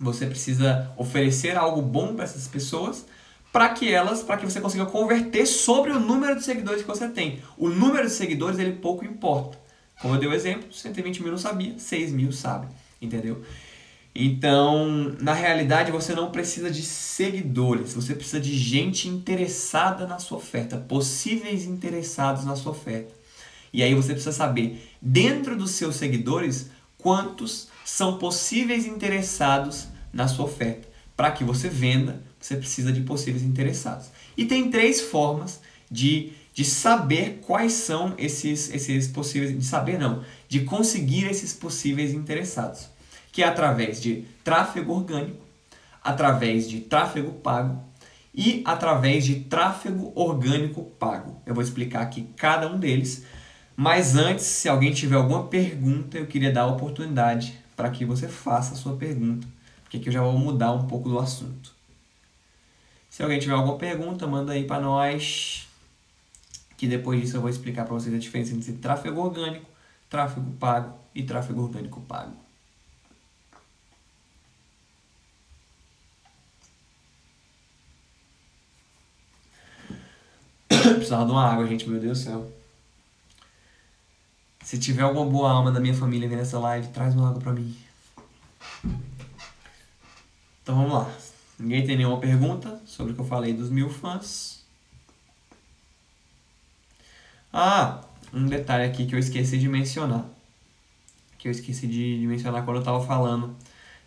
você 0.01 0.25
precisa 0.25 0.91
oferecer 0.97 1.55
algo 1.55 1.81
bom 1.81 2.15
para 2.15 2.25
essas 2.25 2.47
pessoas 2.47 3.05
para 3.51 3.69
que 3.69 3.91
elas, 3.91 4.23
para 4.23 4.37
que 4.37 4.45
você 4.45 4.61
consiga 4.61 4.85
converter 4.85 5.45
sobre 5.45 5.91
o 5.91 5.99
número 5.99 6.35
de 6.35 6.43
seguidores 6.43 6.81
que 6.81 6.87
você 6.87 7.09
tem. 7.09 7.39
O 7.57 7.67
número 7.67 8.07
de 8.07 8.13
seguidores 8.13 8.57
ele 8.57 8.73
pouco 8.73 9.03
importa. 9.03 9.59
Como 10.01 10.15
eu 10.15 10.19
dei 10.19 10.29
o 10.29 10.33
exemplo, 10.33 10.71
120 10.71 11.21
mil 11.21 11.31
não 11.31 11.37
sabia, 11.37 11.77
6 11.77 12.11
mil 12.13 12.31
sabe, 12.31 12.67
entendeu? 13.01 13.43
Então, 14.15 15.15
na 15.19 15.33
realidade, 15.33 15.91
você 15.91 16.13
não 16.13 16.31
precisa 16.31 16.69
de 16.69 16.81
seguidores, 16.81 17.93
você 17.93 18.13
precisa 18.13 18.39
de 18.39 18.57
gente 18.57 19.07
interessada 19.07 20.07
na 20.07 20.19
sua 20.19 20.37
oferta, 20.37 20.77
possíveis 20.77 21.65
interessados 21.65 22.43
na 22.43 22.55
sua 22.55 22.71
oferta. 22.71 23.13
E 23.71 23.81
aí 23.83 23.93
você 23.93 24.13
precisa 24.13 24.33
saber, 24.33 24.85
dentro 25.01 25.55
dos 25.55 25.71
seus 25.71 25.95
seguidores, 25.95 26.69
quantos 26.97 27.69
são 27.83 28.17
possíveis 28.17 28.85
interessados 28.85 29.87
na 30.13 30.27
sua 30.27 30.45
oferta. 30.45 30.87
Para 31.15 31.31
que 31.31 31.43
você 31.43 31.69
venda, 31.69 32.21
você 32.39 32.55
precisa 32.55 32.91
de 32.91 33.01
possíveis 33.01 33.43
interessados. 33.43 34.07
E 34.35 34.45
tem 34.45 34.71
três 34.71 35.01
formas 35.01 35.61
de, 35.89 36.33
de 36.53 36.65
saber 36.65 37.41
quais 37.45 37.73
são 37.73 38.13
esses, 38.17 38.73
esses 38.73 39.07
possíveis, 39.07 39.57
de 39.57 39.65
saber 39.65 39.99
não, 39.99 40.23
de 40.47 40.61
conseguir 40.61 41.25
esses 41.25 41.53
possíveis 41.53 42.13
interessados, 42.13 42.89
que 43.31 43.43
é 43.43 43.47
através 43.47 44.01
de 44.01 44.25
tráfego 44.43 44.93
orgânico, 44.93 45.45
através 46.03 46.67
de 46.67 46.79
tráfego 46.79 47.33
pago 47.33 47.83
e 48.33 48.63
através 48.65 49.25
de 49.25 49.41
tráfego 49.41 50.11
orgânico 50.15 50.83
pago. 50.97 51.41
Eu 51.45 51.53
vou 51.53 51.63
explicar 51.63 52.01
aqui 52.01 52.27
cada 52.35 52.67
um 52.67 52.79
deles, 52.79 53.23
mas 53.75 54.15
antes, 54.15 54.45
se 54.45 54.67
alguém 54.69 54.93
tiver 54.93 55.15
alguma 55.15 55.47
pergunta, 55.47 56.17
eu 56.17 56.25
queria 56.25 56.51
dar 56.51 56.61
a 56.61 56.67
oportunidade 56.67 57.60
para 57.81 57.89
que 57.89 58.05
você 58.05 58.27
faça 58.27 58.75
a 58.75 58.77
sua 58.77 58.95
pergunta, 58.95 59.47
porque 59.81 59.97
aqui 59.97 60.09
eu 60.09 60.13
já 60.13 60.21
vou 60.21 60.33
mudar 60.33 60.71
um 60.71 60.85
pouco 60.85 61.09
do 61.09 61.17
assunto. 61.17 61.73
Se 63.09 63.23
alguém 63.23 63.39
tiver 63.39 63.55
alguma 63.55 63.75
pergunta, 63.75 64.27
manda 64.27 64.53
aí 64.53 64.65
para 64.65 64.79
nós. 64.79 65.67
Que 66.77 66.85
depois 66.85 67.19
disso 67.19 67.37
eu 67.37 67.41
vou 67.41 67.49
explicar 67.49 67.85
para 67.85 67.95
vocês 67.95 68.13
a 68.13 68.19
diferença 68.19 68.53
entre 68.53 68.73
tráfego 68.73 69.19
orgânico, 69.19 69.65
tráfego 70.07 70.51
pago 70.59 70.95
e 71.15 71.23
tráfego 71.23 71.63
orgânico 71.63 71.99
pago. 72.01 72.37
Precisava 80.69 81.25
de 81.25 81.31
uma 81.31 81.51
água, 81.51 81.65
gente, 81.65 81.89
meu 81.89 81.99
Deus 81.99 82.19
do 82.19 82.23
céu. 82.25 82.60
Se 84.63 84.77
tiver 84.77 85.01
alguma 85.01 85.25
boa 85.25 85.51
alma 85.51 85.71
da 85.71 85.79
minha 85.79 85.93
família 85.93 86.29
nessa 86.29 86.59
live, 86.59 86.87
traz 86.89 87.15
uma 87.15 87.29
água 87.29 87.41
pra 87.41 87.53
mim. 87.53 87.75
Então 90.63 90.75
vamos 90.75 90.93
lá. 90.93 91.11
Ninguém 91.59 91.85
tem 91.85 91.97
nenhuma 91.97 92.19
pergunta 92.19 92.81
sobre 92.85 93.11
o 93.11 93.15
que 93.15 93.21
eu 93.21 93.25
falei 93.25 93.53
dos 93.53 93.69
mil 93.69 93.89
fãs? 93.89 94.63
Ah, 97.53 98.01
um 98.33 98.47
detalhe 98.47 98.85
aqui 98.85 99.05
que 99.05 99.13
eu 99.13 99.19
esqueci 99.19 99.57
de 99.57 99.67
mencionar. 99.67 100.25
Que 101.37 101.47
eu 101.47 101.51
esqueci 101.51 101.87
de, 101.87 102.19
de 102.19 102.27
mencionar 102.27 102.63
quando 102.63 102.77
eu 102.77 102.81
estava 102.81 103.05
falando 103.05 103.55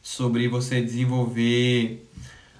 sobre 0.02 0.48
você 0.48 0.80
desenvolver 0.80 2.08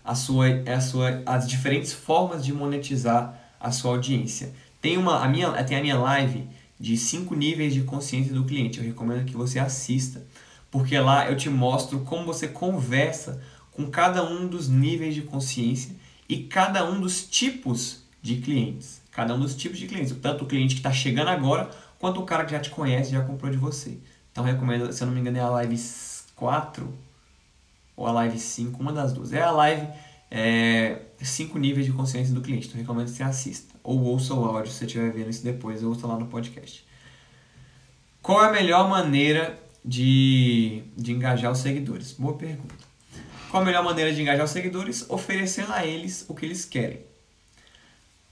a 0.04 0.14
sua, 0.14 0.46
a 0.66 0.80
sua, 0.80 1.22
as 1.24 1.48
diferentes 1.48 1.92
formas 1.92 2.44
de 2.44 2.52
monetizar 2.52 3.38
a 3.58 3.72
sua 3.72 3.92
audiência. 3.92 4.52
Tem, 4.80 4.98
uma, 4.98 5.24
a 5.24 5.28
minha, 5.28 5.50
tem 5.64 5.78
a 5.78 5.80
minha 5.80 5.98
live 5.98 6.46
de 6.78 6.96
cinco 6.96 7.34
níveis 7.34 7.72
de 7.72 7.82
consciência 7.82 8.32
do 8.32 8.44
cliente. 8.44 8.78
Eu 8.78 8.84
recomendo 8.84 9.24
que 9.24 9.36
você 9.36 9.58
assista, 9.58 10.24
porque 10.70 10.98
lá 10.98 11.30
eu 11.30 11.36
te 11.36 11.48
mostro 11.48 12.00
como 12.00 12.24
você 12.24 12.48
conversa 12.48 13.40
com 13.70 13.90
cada 13.90 14.22
um 14.24 14.46
dos 14.46 14.68
níveis 14.68 15.14
de 15.14 15.22
consciência 15.22 15.94
e 16.28 16.38
cada 16.38 16.88
um 16.88 17.00
dos 17.00 17.24
tipos 17.26 18.02
de 18.22 18.36
clientes. 18.36 19.02
Cada 19.10 19.34
um 19.34 19.40
dos 19.40 19.54
tipos 19.54 19.78
de 19.78 19.86
clientes. 19.86 20.14
Tanto 20.20 20.44
o 20.44 20.46
cliente 20.46 20.74
que 20.74 20.80
está 20.80 20.92
chegando 20.92 21.28
agora, 21.28 21.70
quanto 21.98 22.20
o 22.20 22.24
cara 22.24 22.44
que 22.44 22.52
já 22.52 22.60
te 22.60 22.70
conhece 22.70 23.10
já 23.10 23.22
comprou 23.22 23.50
de 23.50 23.56
você. 23.56 23.98
Então 24.32 24.42
recomendo, 24.42 24.92
se 24.92 25.02
eu 25.02 25.06
não 25.06 25.14
me 25.14 25.20
engano, 25.20 25.38
é 25.38 25.40
a 25.40 25.50
live 25.50 25.78
4 26.34 26.92
ou 27.96 28.06
a 28.06 28.12
live 28.12 28.38
5, 28.38 28.80
uma 28.80 28.92
das 28.92 29.12
duas. 29.12 29.32
É 29.32 29.42
a 29.42 29.50
live 29.50 29.86
5 31.20 31.56
é, 31.56 31.60
níveis 31.60 31.86
de 31.86 31.92
consciência 31.92 32.34
do 32.34 32.40
cliente. 32.40 32.66
Então 32.66 32.80
recomendo 32.80 33.06
que 33.06 33.12
você 33.12 33.22
assista. 33.22 33.73
Ou 33.84 34.02
ouça 34.02 34.32
o 34.32 34.42
áudio 34.44 34.72
se 34.72 34.78
você 34.78 34.86
estiver 34.86 35.12
vendo 35.12 35.28
isso 35.28 35.44
depois, 35.44 35.84
ouça 35.84 36.06
lá 36.06 36.18
no 36.18 36.26
podcast. 36.26 36.84
Qual 38.22 38.42
é 38.42 38.48
a 38.48 38.52
melhor 38.52 38.88
maneira 38.88 39.62
de, 39.84 40.82
de 40.96 41.12
engajar 41.12 41.52
os 41.52 41.58
seguidores? 41.58 42.12
Boa 42.12 42.34
pergunta. 42.34 42.74
Qual 43.50 43.62
a 43.62 43.66
melhor 43.66 43.84
maneira 43.84 44.12
de 44.12 44.22
engajar 44.22 44.46
os 44.46 44.50
seguidores? 44.50 45.04
Oferecendo 45.10 45.72
a 45.74 45.84
eles 45.84 46.24
o 46.26 46.34
que 46.34 46.46
eles 46.46 46.64
querem. 46.64 47.00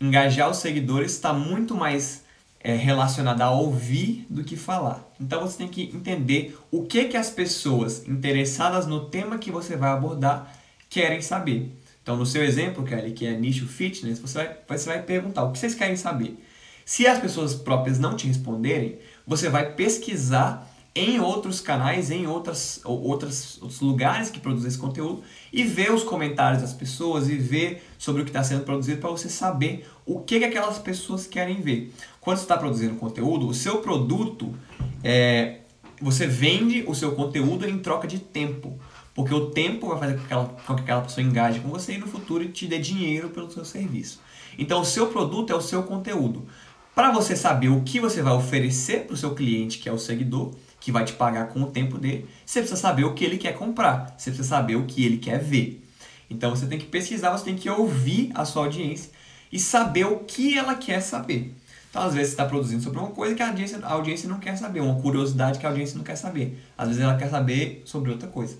Engajar 0.00 0.50
os 0.50 0.56
seguidores 0.56 1.12
está 1.12 1.34
muito 1.34 1.74
mais 1.74 2.24
é, 2.58 2.74
relacionado 2.74 3.42
a 3.42 3.50
ouvir 3.50 4.26
do 4.30 4.42
que 4.42 4.56
falar. 4.56 5.06
Então 5.20 5.42
você 5.42 5.58
tem 5.58 5.68
que 5.68 5.94
entender 5.94 6.58
o 6.70 6.86
que, 6.86 7.04
que 7.04 7.16
as 7.16 7.28
pessoas 7.28 8.08
interessadas 8.08 8.86
no 8.86 9.10
tema 9.10 9.36
que 9.36 9.50
você 9.50 9.76
vai 9.76 9.90
abordar 9.90 10.56
querem 10.88 11.20
saber. 11.20 11.81
Então, 12.02 12.16
no 12.16 12.26
seu 12.26 12.44
exemplo, 12.44 12.84
Kelly, 12.84 13.12
que 13.12 13.26
é 13.26 13.32
nicho 13.32 13.66
fitness, 13.66 14.18
você 14.18 14.38
vai, 14.38 14.56
você 14.68 14.88
vai 14.88 15.02
perguntar 15.02 15.44
o 15.44 15.52
que 15.52 15.58
vocês 15.58 15.74
querem 15.74 15.96
saber. 15.96 16.36
Se 16.84 17.06
as 17.06 17.20
pessoas 17.20 17.54
próprias 17.54 17.98
não 17.98 18.16
te 18.16 18.26
responderem, 18.26 18.98
você 19.26 19.48
vai 19.48 19.72
pesquisar 19.72 20.68
em 20.94 21.20
outros 21.20 21.60
canais, 21.60 22.10
em 22.10 22.26
outras, 22.26 22.80
outras, 22.84 23.58
outros 23.62 23.80
lugares 23.80 24.28
que 24.30 24.38
produzem 24.38 24.68
esse 24.68 24.76
conteúdo 24.76 25.22
e 25.52 25.64
ver 25.64 25.90
os 25.90 26.02
comentários 26.02 26.60
das 26.60 26.72
pessoas 26.72 27.28
e 27.28 27.36
ver 27.36 27.82
sobre 27.96 28.22
o 28.22 28.24
que 28.24 28.30
está 28.30 28.44
sendo 28.44 28.64
produzido 28.64 29.00
para 29.00 29.10
você 29.10 29.28
saber 29.28 29.88
o 30.04 30.20
que, 30.20 30.38
que 30.38 30.44
aquelas 30.44 30.78
pessoas 30.78 31.26
querem 31.26 31.62
ver. 31.62 31.94
Quando 32.20 32.36
você 32.36 32.44
está 32.44 32.58
produzindo 32.58 32.96
conteúdo, 32.96 33.48
o 33.48 33.54
seu 33.54 33.78
produto, 33.78 34.54
é, 35.02 35.60
você 36.00 36.26
vende 36.26 36.84
o 36.86 36.94
seu 36.94 37.12
conteúdo 37.12 37.66
em 37.66 37.78
troca 37.78 38.06
de 38.06 38.18
tempo. 38.18 38.78
Porque 39.14 39.34
o 39.34 39.50
tempo 39.50 39.88
vai 39.88 39.98
fazer 39.98 40.14
com 40.14 40.18
que 40.20 40.24
aquela, 40.24 40.44
com 40.44 40.74
que 40.74 40.82
aquela 40.82 41.00
pessoa 41.02 41.24
engaje 41.24 41.60
com 41.60 41.68
você 41.68 41.94
e 41.94 41.98
no 41.98 42.06
futuro 42.06 42.48
te 42.48 42.66
dê 42.66 42.78
dinheiro 42.78 43.30
pelo 43.30 43.50
seu 43.50 43.64
serviço. 43.64 44.20
Então, 44.58 44.80
o 44.80 44.84
seu 44.84 45.08
produto 45.08 45.52
é 45.52 45.56
o 45.56 45.60
seu 45.60 45.82
conteúdo. 45.82 46.46
Para 46.94 47.10
você 47.10 47.34
saber 47.34 47.68
o 47.68 47.82
que 47.82 48.00
você 48.00 48.20
vai 48.22 48.34
oferecer 48.34 49.06
para 49.06 49.14
o 49.14 49.16
seu 49.16 49.34
cliente, 49.34 49.78
que 49.78 49.88
é 49.88 49.92
o 49.92 49.98
seguidor, 49.98 50.54
que 50.78 50.92
vai 50.92 51.04
te 51.04 51.12
pagar 51.12 51.48
com 51.48 51.62
o 51.62 51.66
tempo 51.66 51.96
dele, 51.96 52.28
você 52.44 52.60
precisa 52.60 52.80
saber 52.80 53.04
o 53.04 53.14
que 53.14 53.24
ele 53.24 53.38
quer 53.38 53.54
comprar, 53.54 54.14
você 54.16 54.30
precisa 54.30 54.48
saber 54.48 54.76
o 54.76 54.84
que 54.84 55.04
ele 55.04 55.16
quer 55.16 55.38
ver. 55.38 55.82
Então 56.28 56.50
você 56.50 56.66
tem 56.66 56.78
que 56.78 56.86
pesquisar, 56.86 57.30
você 57.30 57.44
tem 57.44 57.56
que 57.56 57.70
ouvir 57.70 58.30
a 58.34 58.44
sua 58.44 58.64
audiência 58.64 59.10
e 59.50 59.58
saber 59.58 60.04
o 60.04 60.20
que 60.20 60.58
ela 60.58 60.74
quer 60.74 61.00
saber. 61.00 61.54
Então, 61.92 62.02
às 62.02 62.14
vezes, 62.14 62.28
você 62.28 62.32
está 62.32 62.46
produzindo 62.46 62.82
sobre 62.82 62.98
uma 62.98 63.10
coisa 63.10 63.34
que 63.34 63.42
a 63.42 63.48
audiência, 63.48 63.78
a 63.82 63.92
audiência 63.92 64.26
não 64.26 64.38
quer 64.38 64.56
saber, 64.56 64.80
uma 64.80 64.98
curiosidade 64.98 65.58
que 65.58 65.66
a 65.66 65.68
audiência 65.68 65.98
não 65.98 66.02
quer 66.02 66.16
saber. 66.16 66.58
Às 66.76 66.88
vezes, 66.88 67.02
ela 67.02 67.18
quer 67.18 67.28
saber 67.28 67.82
sobre 67.84 68.10
outra 68.10 68.26
coisa. 68.28 68.56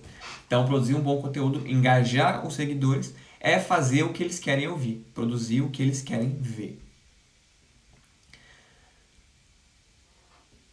Então, 0.52 0.66
produzir 0.66 0.94
um 0.94 1.00
bom 1.00 1.16
conteúdo, 1.16 1.66
engajar 1.66 2.46
os 2.46 2.52
seguidores, 2.52 3.14
é 3.40 3.58
fazer 3.58 4.02
o 4.02 4.12
que 4.12 4.22
eles 4.22 4.38
querem 4.38 4.68
ouvir, 4.68 5.02
produzir 5.14 5.62
o 5.62 5.70
que 5.70 5.82
eles 5.82 6.02
querem 6.02 6.28
ver. 6.38 6.78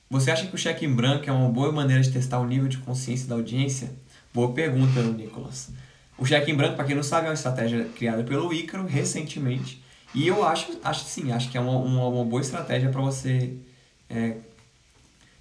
Você 0.10 0.32
acha 0.32 0.46
que 0.46 0.54
o 0.54 0.58
cheque 0.58 0.86
em 0.86 0.94
branco 0.94 1.30
é 1.30 1.32
uma 1.32 1.48
boa 1.48 1.72
maneira 1.72 2.04
de 2.04 2.12
testar 2.12 2.42
o 2.42 2.46
nível 2.46 2.68
de 2.68 2.80
consciência 2.80 3.26
da 3.30 3.36
audiência? 3.36 3.94
Boa 4.34 4.52
pergunta, 4.52 5.02
Nicolas. 5.02 5.70
O 6.18 6.26
cheque 6.26 6.52
em 6.52 6.56
branco, 6.56 6.76
para 6.76 6.84
quem 6.84 6.96
não 6.98 7.02
sabe, 7.02 7.28
é 7.28 7.30
uma 7.30 7.34
estratégia 7.34 7.86
criada 7.96 8.22
pelo 8.26 8.54
Ícaro 8.54 8.86
recentemente. 8.86 9.82
E 10.14 10.28
eu 10.28 10.46
acho, 10.46 10.78
acho 10.84 11.06
sim, 11.06 11.32
acho 11.32 11.50
que 11.50 11.58
é 11.58 11.62
uma, 11.62 11.78
uma, 11.78 12.06
uma 12.06 12.26
boa 12.26 12.42
estratégia 12.42 12.90
para 12.90 13.00
você 13.00 13.56
é, 14.10 14.40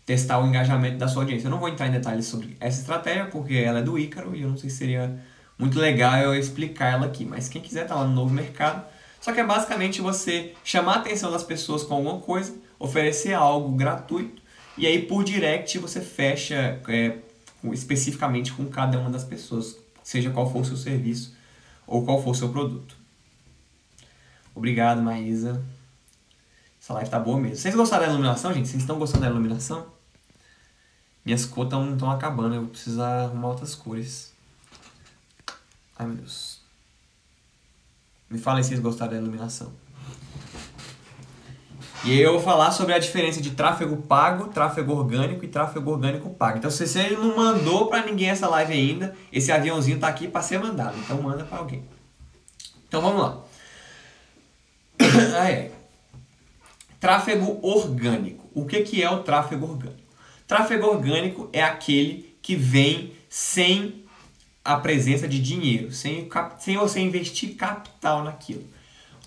testar 0.09 0.39
o 0.39 0.47
engajamento 0.47 0.97
da 0.97 1.07
sua 1.07 1.21
audiência. 1.23 1.49
Eu 1.49 1.51
não 1.51 1.59
vou 1.59 1.69
entrar 1.69 1.87
em 1.87 1.91
detalhes 1.91 2.25
sobre 2.25 2.57
essa 2.61 2.81
estratégia, 2.81 3.27
porque 3.27 3.53
ela 3.57 3.81
é 3.81 3.83
do 3.83 3.99
Ícaro 3.99 4.35
e 4.35 4.41
eu 4.41 4.49
não 4.49 4.57
sei 4.57 4.71
se 4.71 4.77
seria 4.77 5.23
muito 5.59 5.79
legal 5.79 6.17
eu 6.17 6.35
explicar 6.35 6.95
ela 6.95 7.05
aqui. 7.05 7.27
Mas 7.27 7.47
quem 7.47 7.61
quiser 7.61 7.87
tá 7.87 7.95
lá 7.95 8.07
no 8.07 8.15
novo 8.15 8.33
mercado. 8.33 8.83
Só 9.21 9.33
que 9.35 9.41
é 9.41 9.45
basicamente 9.45 10.01
você 10.01 10.55
chamar 10.65 10.95
a 10.95 10.97
atenção 11.01 11.31
das 11.31 11.43
pessoas 11.43 11.83
com 11.83 11.95
alguma 11.95 12.21
coisa, 12.21 12.57
oferecer 12.79 13.35
algo 13.35 13.77
gratuito 13.77 14.41
e 14.79 14.87
aí 14.87 15.03
por 15.03 15.23
direct 15.25 15.77
você 15.77 16.01
fecha 16.01 16.81
é, 16.89 17.19
especificamente 17.65 18.55
com 18.55 18.65
cada 18.65 18.99
uma 18.99 19.11
das 19.11 19.25
pessoas, 19.25 19.77
seja 20.03 20.31
qual 20.31 20.51
for 20.51 20.63
o 20.63 20.65
seu 20.65 20.79
serviço 20.79 21.35
ou 21.87 22.03
qual 22.07 22.23
for 22.23 22.31
o 22.31 22.35
seu 22.35 22.49
produto. 22.49 22.97
Obrigado, 24.55 25.03
Maísa. 25.03 25.63
Essa 26.81 26.95
live 26.95 27.11
tá 27.11 27.21
boa 27.21 27.39
mesmo. 27.39 27.57
Vocês 27.57 27.75
gostaram 27.75 28.07
da 28.07 28.13
iluminação, 28.13 28.55
gente? 28.55 28.69
Vocês 28.69 28.83
estão 28.83 28.99
gostando 28.99 29.25
da 29.25 29.31
iluminação? 29.31 29.98
Minhas 31.29 31.45
cores 31.45 31.71
estão 31.71 32.11
acabando, 32.11 32.55
eu 32.55 32.63
vou 32.63 32.71
precisar 32.71 33.25
arrumar 33.25 33.49
outras 33.49 33.75
cores. 33.75 34.33
Ai 35.99 36.07
meu 36.07 36.17
Deus. 36.17 36.59
Me 38.31 38.39
falem 38.39 38.63
se 38.63 38.71
vocês 38.71 38.81
gostaram 38.81 39.13
da 39.13 39.19
iluminação. 39.19 39.71
E 42.03 42.13
aí 42.13 42.23
eu 42.23 42.33
vou 42.33 42.41
falar 42.41 42.71
sobre 42.71 42.95
a 42.95 42.99
diferença 42.99 43.43
de 43.43 43.51
tráfego 43.51 43.99
pago, 43.99 44.49
tráfego 44.49 44.95
orgânico 44.95 45.45
e 45.45 45.49
tráfego 45.49 45.91
orgânico 45.91 46.31
pago. 46.31 46.57
Então 46.57 46.71
se 46.71 46.87
você 46.87 47.11
não 47.11 47.37
mandou 47.37 47.89
para 47.89 48.07
ninguém 48.07 48.31
essa 48.31 48.49
live 48.49 48.73
ainda, 48.73 49.15
esse 49.31 49.53
aviãozinho 49.53 49.99
tá 49.99 50.09
aqui 50.09 50.29
para 50.29 50.41
ser 50.41 50.59
mandado. 50.59 50.97
Então 50.97 51.21
manda 51.21 51.45
para 51.45 51.59
alguém. 51.59 51.85
Então 52.89 53.03
vamos 53.03 53.21
lá. 53.21 53.39
ah, 55.39 55.51
é. 55.51 55.73
Tráfego 56.99 57.59
orgânico. 57.61 58.49
O 58.55 58.65
que, 58.65 58.81
que 58.81 59.03
é 59.03 59.11
o 59.11 59.23
tráfego 59.23 59.67
orgânico? 59.67 60.08
Tráfego 60.49 60.87
orgânico 60.87 61.51
é 61.53 61.63
aquele 61.63 62.35
que 62.41 62.57
vem 62.57 63.13
sem 63.29 64.03
a 64.65 64.77
presença 64.79 65.29
de 65.29 65.39
dinheiro, 65.39 65.93
sem, 65.93 66.27
sem 66.59 66.77
você 66.79 67.01
investir 67.01 67.55
capital 67.55 68.25
naquilo. 68.25 68.65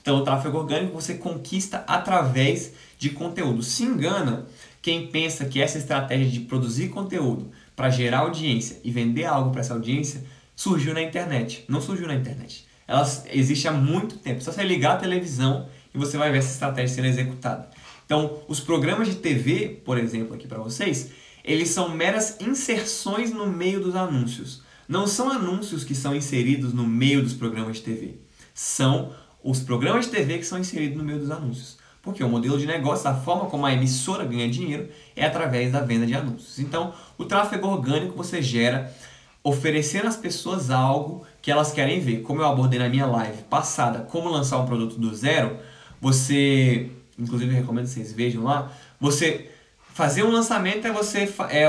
Então, 0.02 0.18
o 0.18 0.24
tráfego 0.24 0.58
orgânico 0.58 0.94
você 0.94 1.14
conquista 1.14 1.84
através 1.88 2.74
de 2.98 3.12
conteúdo. 3.12 3.62
Se 3.62 3.84
engana 3.84 4.48
quem 4.82 5.08
pensa 5.08 5.46
que 5.46 5.62
essa 5.62 5.78
estratégia 5.78 6.28
de 6.28 6.40
produzir 6.40 6.90
conteúdo 6.90 7.52
para 7.76 7.92
gerar 7.92 8.20
audiência 8.20 8.80
e 8.84 8.90
vender 8.90 9.26
algo 9.26 9.52
para 9.52 9.62
essa 9.62 9.76
audiência 9.76 10.24
surgiu 10.56 10.92
na 10.92 11.04
internet. 11.04 11.64
Não 11.68 11.80
surgiu 11.82 12.08
na 12.08 12.16
internet. 12.16 12.66
Ela 12.88 13.08
existe 13.32 13.68
há 13.68 13.72
muito 13.72 14.18
tempo. 14.18 14.42
Só 14.42 14.52
você 14.52 14.64
ligar 14.64 14.94
a 14.94 14.98
televisão 14.98 15.70
e 15.94 16.00
você 16.00 16.18
vai 16.18 16.32
ver 16.32 16.40
essa 16.40 16.52
estratégia 16.52 16.96
sendo 16.96 17.08
executada. 17.08 17.70
Então, 18.12 18.44
os 18.46 18.60
programas 18.60 19.08
de 19.08 19.16
TV, 19.16 19.82
por 19.86 19.98
exemplo, 19.98 20.36
aqui 20.36 20.46
para 20.46 20.60
vocês, 20.60 21.12
eles 21.46 21.70
são 21.70 21.88
meras 21.88 22.36
inserções 22.42 23.32
no 23.32 23.48
meio 23.48 23.80
dos 23.80 23.96
anúncios. 23.96 24.64
Não 24.86 25.08
são 25.08 25.32
anúncios 25.32 25.86
que 25.86 25.96
são 25.96 26.14
inseridos 26.14 26.74
no 26.74 26.86
meio 26.86 27.24
dos 27.24 27.34
programas 27.34 27.78
de 27.78 27.84
TV. 27.84 28.16
São 28.54 29.14
os 29.42 29.62
programas 29.62 30.08
de 30.08 30.12
TV 30.12 30.40
que 30.40 30.46
são 30.46 30.60
inseridos 30.60 30.98
no 30.98 31.06
meio 31.06 31.20
dos 31.20 31.32
anúncios. 31.32 31.78
Porque 32.02 32.22
o 32.22 32.28
modelo 32.28 32.58
de 32.58 32.66
negócio, 32.66 33.10
a 33.10 33.14
forma 33.14 33.46
como 33.46 33.66
a 33.66 33.72
emissora 33.72 34.26
ganha 34.26 34.50
dinheiro, 34.50 34.90
é 35.16 35.26
através 35.26 35.72
da 35.72 35.80
venda 35.80 36.06
de 36.06 36.14
anúncios. 36.14 36.60
Então, 36.60 36.94
o 37.18 37.24
tráfego 37.24 37.70
orgânico 37.70 38.18
você 38.18 38.42
gera 38.42 38.94
oferecendo 39.42 40.10
às 40.10 40.18
pessoas 40.18 40.70
algo 40.70 41.26
que 41.42 41.50
elas 41.50 41.72
querem 41.72 42.02
ver. 42.02 42.24
Como 42.24 42.42
eu 42.42 42.46
abordei 42.46 42.78
na 42.78 42.90
minha 42.90 43.06
live 43.06 43.44
passada, 43.44 44.00
como 44.00 44.28
lançar 44.28 44.60
um 44.60 44.66
produto 44.66 45.00
do 45.00 45.16
zero, 45.16 45.58
você, 46.02 46.92
inclusive 47.22 47.54
recomendo 47.54 47.86
que 47.86 47.92
vocês 47.92 48.12
vejam 48.12 48.44
lá, 48.44 48.72
você 49.00 49.50
fazer 49.94 50.24
um 50.24 50.32
lançamento 50.32 50.88
é 50.88 50.92
você 50.92 51.32
é, 51.50 51.66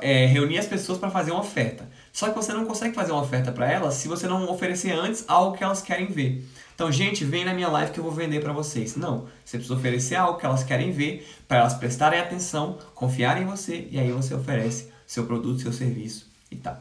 é, 0.00 0.26
reunir 0.26 0.58
as 0.58 0.66
pessoas 0.66 0.98
para 0.98 1.10
fazer 1.10 1.30
uma 1.30 1.40
oferta. 1.40 1.88
Só 2.12 2.28
que 2.28 2.34
você 2.34 2.52
não 2.52 2.64
consegue 2.64 2.94
fazer 2.94 3.12
uma 3.12 3.22
oferta 3.22 3.52
para 3.52 3.70
elas 3.70 3.94
se 3.94 4.08
você 4.08 4.26
não 4.26 4.50
oferecer 4.50 4.92
antes 4.92 5.24
algo 5.28 5.56
que 5.56 5.62
elas 5.62 5.80
querem 5.80 6.06
ver. 6.06 6.44
Então, 6.74 6.90
gente, 6.90 7.24
vem 7.24 7.44
na 7.44 7.52
minha 7.52 7.68
live 7.68 7.92
que 7.92 8.00
eu 8.00 8.04
vou 8.04 8.12
vender 8.12 8.40
para 8.40 8.52
vocês. 8.52 8.96
Não, 8.96 9.26
você 9.44 9.58
precisa 9.58 9.74
oferecer 9.74 10.16
algo 10.16 10.38
que 10.38 10.46
elas 10.46 10.64
querem 10.64 10.90
ver, 10.90 11.28
para 11.46 11.58
elas 11.58 11.74
prestarem 11.74 12.18
atenção, 12.18 12.78
confiarem 12.94 13.42
em 13.42 13.46
você 13.46 13.86
e 13.90 13.98
aí 13.98 14.10
você 14.10 14.34
oferece 14.34 14.88
seu 15.06 15.26
produto, 15.26 15.60
seu 15.60 15.72
serviço 15.72 16.26
e 16.50 16.56
tal. 16.56 16.80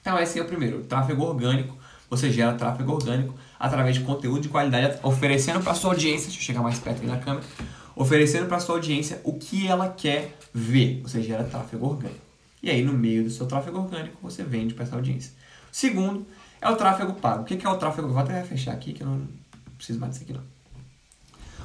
Então, 0.00 0.18
esse 0.18 0.38
é 0.38 0.42
o 0.42 0.46
primeiro, 0.46 0.82
tráfego 0.84 1.24
orgânico. 1.24 1.76
Você 2.08 2.30
gera 2.30 2.54
tráfego 2.54 2.92
orgânico 2.92 3.34
através 3.62 3.94
de 3.94 4.02
conteúdo 4.02 4.40
de 4.40 4.48
qualidade, 4.48 4.98
oferecendo 5.04 5.62
para 5.62 5.72
sua 5.72 5.92
audiência, 5.92 6.26
deixa 6.26 6.40
eu 6.40 6.44
chegar 6.44 6.62
mais 6.62 6.80
perto 6.80 6.96
aqui 6.96 7.06
na 7.06 7.18
câmera, 7.18 7.46
oferecendo 7.94 8.48
para 8.48 8.58
sua 8.58 8.74
audiência 8.74 9.20
o 9.22 9.34
que 9.34 9.68
ela 9.68 9.88
quer 9.88 10.36
ver. 10.52 11.00
Você 11.04 11.22
gera 11.22 11.44
tráfego 11.44 11.86
orgânico. 11.86 12.20
E 12.60 12.68
aí, 12.68 12.82
no 12.82 12.92
meio 12.92 13.22
do 13.22 13.30
seu 13.30 13.46
tráfego 13.46 13.78
orgânico, 13.78 14.18
você 14.20 14.42
vende 14.42 14.74
para 14.74 14.82
essa 14.82 14.96
audiência. 14.96 15.32
Segundo, 15.70 16.26
é 16.60 16.68
o 16.68 16.74
tráfego 16.74 17.14
pago. 17.14 17.42
O 17.42 17.44
que 17.44 17.64
é 17.64 17.70
o 17.70 17.76
tráfego? 17.76 18.08
Vou 18.08 18.18
até 18.18 18.42
fechar 18.42 18.72
aqui 18.72 18.92
que 18.92 19.04
eu 19.04 19.06
não 19.06 19.28
preciso 19.76 20.00
mais 20.00 20.12
disso 20.12 20.24
aqui 20.24 20.32
não. 20.32 20.42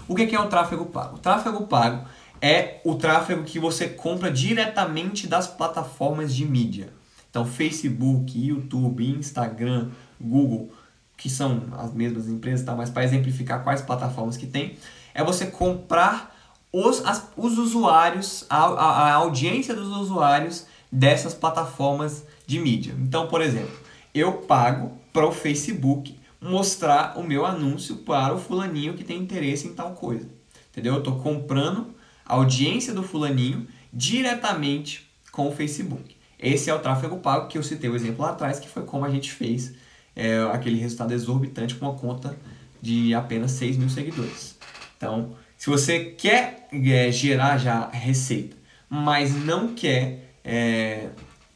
O 0.07 0.13
que 0.13 0.35
é 0.35 0.39
o 0.39 0.47
tráfego 0.47 0.85
pago? 0.85 1.15
O 1.15 1.19
tráfego 1.19 1.65
pago 1.65 2.07
é 2.39 2.79
o 2.83 2.93
tráfego 2.93 3.43
que 3.43 3.57
você 3.57 3.87
compra 3.87 4.29
diretamente 4.29 5.25
das 5.25 5.47
plataformas 5.47 6.35
de 6.35 6.45
mídia. 6.45 6.93
Então, 7.27 7.43
Facebook, 7.43 8.39
YouTube, 8.39 9.03
Instagram, 9.03 9.89
Google, 10.21 10.71
que 11.17 11.29
são 11.29 11.63
as 11.77 11.91
mesmas 11.93 12.29
empresas, 12.29 12.63
tá? 12.63 12.75
mas 12.75 12.89
para 12.89 13.03
exemplificar 13.03 13.63
quais 13.63 13.81
plataformas 13.81 14.37
que 14.37 14.45
tem, 14.45 14.77
é 15.13 15.23
você 15.23 15.47
comprar 15.47 16.35
os, 16.71 17.03
as, 17.03 17.27
os 17.35 17.57
usuários, 17.57 18.45
a, 18.49 18.65
a, 18.65 19.09
a 19.09 19.13
audiência 19.15 19.73
dos 19.73 19.87
usuários 19.87 20.67
dessas 20.91 21.33
plataformas 21.33 22.23
de 22.45 22.59
mídia. 22.59 22.95
Então, 22.99 23.27
por 23.27 23.41
exemplo, 23.41 23.75
eu 24.13 24.33
pago 24.33 24.97
para 25.11 25.25
o 25.25 25.31
Facebook 25.31 26.17
mostrar 26.39 27.17
o 27.17 27.23
meu 27.23 27.45
anúncio 27.45 27.97
para 27.97 28.33
o 28.33 28.37
fulaninho 28.37 28.93
que 28.93 29.03
tem 29.03 29.17
interesse 29.17 29.67
em 29.67 29.73
tal 29.73 29.91
coisa. 29.91 30.29
Entendeu? 30.71 30.93
Eu 30.93 30.99
estou 30.99 31.19
comprando 31.19 31.87
a 32.23 32.35
audiência 32.35 32.93
do 32.93 33.01
fulaninho 33.01 33.67
diretamente 33.91 35.09
com 35.31 35.47
o 35.47 35.51
Facebook. 35.51 36.15
Esse 36.39 36.69
é 36.69 36.73
o 36.73 36.79
tráfego 36.79 37.17
pago 37.17 37.47
que 37.47 37.57
eu 37.57 37.63
citei 37.63 37.89
o 37.89 37.95
exemplo 37.95 38.23
lá 38.23 38.31
atrás, 38.31 38.59
que 38.59 38.69
foi 38.69 38.83
como 38.83 39.03
a 39.03 39.09
gente 39.09 39.31
fez 39.31 39.73
é, 40.17 40.41
aquele 40.51 40.79
resultado 40.79 41.13
exorbitante 41.13 41.75
com 41.75 41.85
uma 41.85 41.95
conta 41.95 42.35
de 42.81 43.13
apenas 43.13 43.51
6 43.51 43.77
mil 43.77 43.89
seguidores. 43.89 44.57
Então, 44.97 45.35
se 45.55 45.69
você 45.69 46.05
quer 46.05 46.67
é, 46.71 47.11
gerar 47.11 47.59
já 47.59 47.87
receita, 47.89 48.57
mas 48.89 49.35
não 49.45 49.75
quer, 49.75 50.33
é, 50.43 51.09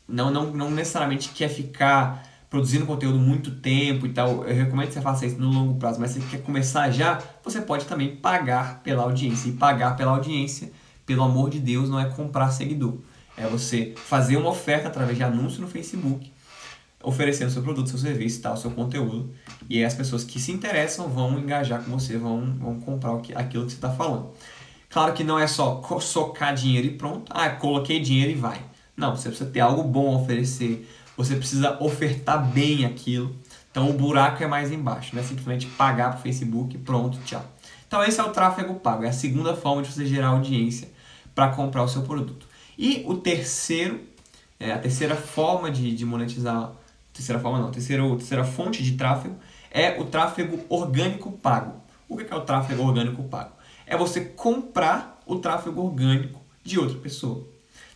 não, 0.07 0.29
não, 0.29 0.51
não 0.51 0.69
necessariamente 0.69 1.29
quer 1.29 1.49
ficar 1.49 2.29
produzindo 2.51 2.85
conteúdo 2.85 3.17
muito 3.17 3.49
tempo 3.49 4.05
e 4.05 4.09
tal, 4.09 4.45
eu 4.45 4.53
recomendo 4.53 4.89
que 4.89 4.93
você 4.93 5.01
faça 5.01 5.25
isso 5.25 5.39
no 5.39 5.49
longo 5.49 5.79
prazo, 5.79 5.99
mas 5.99 6.11
se 6.11 6.21
você 6.21 6.37
quer 6.37 6.43
começar 6.43 6.91
já, 6.91 7.19
você 7.43 7.61
pode 7.61 7.85
também 7.85 8.15
pagar 8.15 8.81
pela 8.83 9.03
audiência. 9.03 9.49
E 9.49 9.53
pagar 9.53 9.95
pela 9.95 10.11
audiência, 10.11 10.71
pelo 11.05 11.23
amor 11.23 11.49
de 11.49 11.59
Deus, 11.59 11.89
não 11.89 11.99
é 11.99 12.05
comprar 12.05 12.51
seguidor. 12.51 12.97
É 13.35 13.47
você 13.47 13.95
fazer 13.95 14.37
uma 14.37 14.49
oferta 14.49 14.89
através 14.89 15.17
de 15.17 15.23
anúncio 15.23 15.61
no 15.61 15.67
Facebook, 15.67 16.30
oferecendo 17.03 17.51
seu 17.51 17.61
produto, 17.61 17.89
seu 17.89 17.99
serviço, 17.99 18.41
tal, 18.41 18.57
seu 18.57 18.71
conteúdo. 18.71 19.33
E 19.69 19.77
aí 19.77 19.85
as 19.85 19.93
pessoas 19.93 20.23
que 20.23 20.39
se 20.39 20.51
interessam 20.51 21.07
vão 21.07 21.37
engajar 21.39 21.83
com 21.83 21.91
você, 21.91 22.17
vão, 22.17 22.55
vão 22.59 22.79
comprar 22.79 23.13
aquilo 23.35 23.65
que 23.65 23.71
você 23.71 23.77
está 23.77 23.91
falando. 23.91 24.31
Claro 24.89 25.13
que 25.13 25.23
não 25.23 25.39
é 25.39 25.47
só 25.47 25.81
socar 25.99 26.53
dinheiro 26.53 26.87
e 26.87 26.91
pronto. 26.91 27.31
Ah, 27.33 27.49
coloquei 27.49 27.99
dinheiro 27.99 28.31
e 28.31 28.35
vai. 28.35 28.61
Não, 28.95 29.15
você 29.15 29.29
precisa 29.29 29.49
ter 29.49 29.61
algo 29.61 29.83
bom 29.83 30.13
a 30.13 30.19
oferecer 30.19 30.87
você 31.15 31.35
precisa 31.35 31.77
ofertar 31.81 32.45
bem 32.51 32.85
aquilo. 32.85 33.35
Então 33.69 33.89
o 33.89 33.93
buraco 33.93 34.43
é 34.43 34.47
mais 34.47 34.71
embaixo, 34.71 35.15
não 35.15 35.21
é 35.21 35.25
simplesmente 35.25 35.65
pagar 35.65 36.11
para 36.11 36.19
o 36.19 36.21
Facebook 36.21 36.77
pronto, 36.79 37.19
tchau. 37.23 37.43
Então 37.87 38.03
esse 38.03 38.19
é 38.19 38.23
o 38.23 38.29
tráfego 38.29 38.75
pago, 38.75 39.03
é 39.03 39.09
a 39.09 39.13
segunda 39.13 39.55
forma 39.55 39.81
de 39.81 39.91
você 39.91 40.05
gerar 40.05 40.27
audiência 40.27 40.89
para 41.33 41.49
comprar 41.49 41.83
o 41.83 41.87
seu 41.87 42.01
produto. 42.01 42.45
E 42.77 43.03
o 43.07 43.15
terceiro, 43.15 44.01
é, 44.59 44.71
a 44.71 44.77
terceira 44.77 45.15
forma 45.15 45.71
de, 45.71 45.95
de 45.95 46.05
monetizar, 46.05 46.71
terceira 47.21 47.39
forma 47.39 47.59
não, 47.59 47.71
terceira, 47.71 48.03
terceira 48.17 48.43
fonte 48.43 48.83
de 48.83 48.93
tráfego 48.93 49.35
é 49.69 49.99
o 49.99 50.05
tráfego 50.05 50.59
orgânico 50.67 51.31
pago. 51.31 51.81
O 52.09 52.17
que 52.17 52.31
é 52.31 52.35
o 52.35 52.41
tráfego 52.41 52.83
orgânico 52.83 53.23
pago? 53.23 53.51
É 53.85 53.95
você 53.95 54.21
comprar 54.21 55.21
o 55.25 55.37
tráfego 55.37 55.81
orgânico 55.81 56.41
de 56.63 56.79
outra 56.79 56.97
pessoa. 56.97 57.47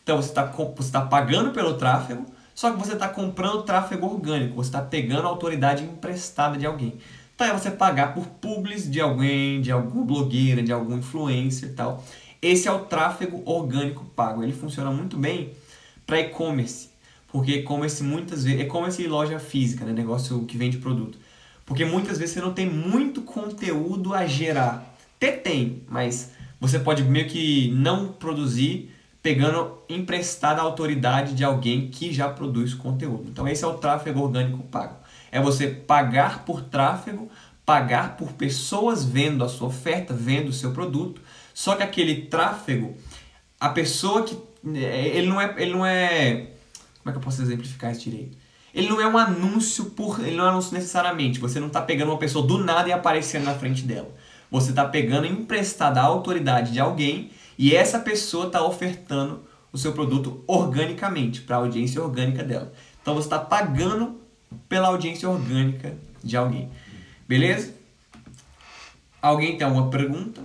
Então 0.04 0.18
você 0.18 0.30
está 0.30 0.44
você 0.46 0.92
tá 0.92 1.02
pagando 1.02 1.52
pelo 1.52 1.74
tráfego, 1.74 2.26
só 2.54 2.72
que 2.72 2.78
você 2.78 2.94
está 2.94 3.10
comprando 3.10 3.64
tráfego 3.64 4.06
orgânico, 4.06 4.56
você 4.56 4.70
está 4.70 4.82
pegando 4.82 5.26
a 5.26 5.30
autoridade 5.30 5.84
emprestada 5.84 6.58
de 6.58 6.66
alguém. 6.66 6.98
Então 7.34 7.48
é 7.48 7.54
você 7.54 7.70
pagar 7.70 8.14
por 8.14 8.26
publis 8.28 8.90
de 8.90 9.02
alguém, 9.02 9.62
de 9.62 9.72
alguma 9.72 10.06
blogueira, 10.06 10.64
de 10.64 10.72
algum 10.72 10.98
influencer 10.98 11.70
e 11.70 11.74
tal. 11.74 12.04
Esse 12.42 12.68
é 12.68 12.72
o 12.72 12.86
tráfego 12.86 13.42
orgânico 13.44 14.06
pago. 14.16 14.44
Ele 14.44 14.54
funciona 14.54 14.92
muito 14.92 15.18
bem 15.18 15.52
para 16.06 16.20
e-commerce, 16.20 16.90
porque 17.36 17.56
e-commerce 17.56 18.02
muitas 18.02 18.46
vezes, 18.46 18.62
e-commerce 18.62 19.04
e 19.04 19.08
loja 19.08 19.40
física, 19.40 19.84
né, 19.84 19.92
negócio 19.92 20.46
que 20.46 20.58
vende 20.58 20.78
produto. 20.78 21.18
Porque 21.66 21.84
muitas 21.84 22.18
vezes 22.18 22.34
você 22.34 22.40
não 22.40 22.54
tem 22.54 22.66
muito 22.66 23.24
conteúdo 23.24 24.14
a 24.14 24.26
gerar. 24.26 24.96
Até 25.18 25.34
tem, 25.34 25.84
mas 25.90 26.32
você 26.62 26.80
pode 26.80 27.04
meio 27.04 27.28
que 27.28 27.70
não 27.76 28.08
produzir 28.08 28.90
pegando 29.22 29.80
emprestada 29.90 30.62
a 30.62 30.64
autoridade 30.64 31.36
de 31.36 31.44
alguém 31.44 31.90
que 31.90 32.14
já 32.14 32.30
produz 32.30 32.74
conteúdo. 32.74 33.26
Então 33.30 33.46
esse 33.46 33.66
é 33.66 33.68
o 33.68 33.74
tráfego 33.74 34.22
orgânico 34.22 34.64
pago. 34.72 34.96
É 35.30 35.42
você 35.42 35.68
pagar 35.68 36.46
por 36.46 36.62
tráfego, 36.62 37.30
pagar 37.66 38.16
por 38.16 38.32
pessoas 38.32 39.04
vendo 39.04 39.44
a 39.44 39.50
sua 39.50 39.68
oferta, 39.68 40.14
vendo 40.14 40.48
o 40.48 40.54
seu 40.54 40.72
produto. 40.72 41.20
Só 41.54 41.76
que 41.76 41.84
aquele 41.84 42.28
tráfego, 42.28 42.96
a 43.60 43.68
pessoa 43.68 44.24
que 44.24 44.38
ele 44.74 45.28
não 45.28 45.42
é, 45.42 45.54
ele 45.58 45.74
não 45.74 45.86
é, 45.86 46.55
como 47.06 47.12
é 47.12 47.12
que 47.12 47.18
eu 47.20 47.24
posso 47.24 47.40
exemplificar 47.44 47.92
isso 47.92 48.02
direito? 48.02 48.36
Ele 48.74 48.90
não 48.90 49.00
é 49.00 49.06
um 49.08 49.16
anúncio 49.16 49.86
por, 49.92 50.20
ele 50.20 50.36
não 50.36 50.46
é 50.46 50.48
um 50.48 50.52
anúncio 50.54 50.74
necessariamente. 50.74 51.40
Você 51.40 51.60
não 51.60 51.68
está 51.68 51.80
pegando 51.80 52.10
uma 52.10 52.18
pessoa 52.18 52.46
do 52.48 52.58
nada 52.58 52.90
e 52.90 52.92
aparecendo 52.92 53.44
na 53.44 53.54
frente 53.54 53.84
dela. 53.84 54.10
Você 54.50 54.72
está 54.72 54.84
pegando 54.86 55.28
emprestada 55.28 56.02
a 56.02 56.04
autoridade 56.04 56.72
de 56.72 56.80
alguém 56.80 57.30
e 57.60 57.76
essa 57.76 58.00
pessoa 58.00 58.48
está 58.48 58.66
ofertando 58.66 59.44
o 59.72 59.78
seu 59.78 59.94
produto 59.94 60.44
organicamente, 60.48 61.42
para 61.42 61.58
a 61.58 61.60
audiência 61.60 62.02
orgânica 62.02 62.44
dela. 62.44 62.74
Então 63.00 63.14
você 63.14 63.28
está 63.28 63.38
pagando 63.38 64.20
pela 64.68 64.88
audiência 64.88 65.30
orgânica 65.30 65.96
de 66.24 66.36
alguém. 66.36 66.72
Beleza? 67.28 67.72
Alguém 69.22 69.60
tem 69.60 69.68
alguma 69.68 69.92
pergunta? 69.92 70.42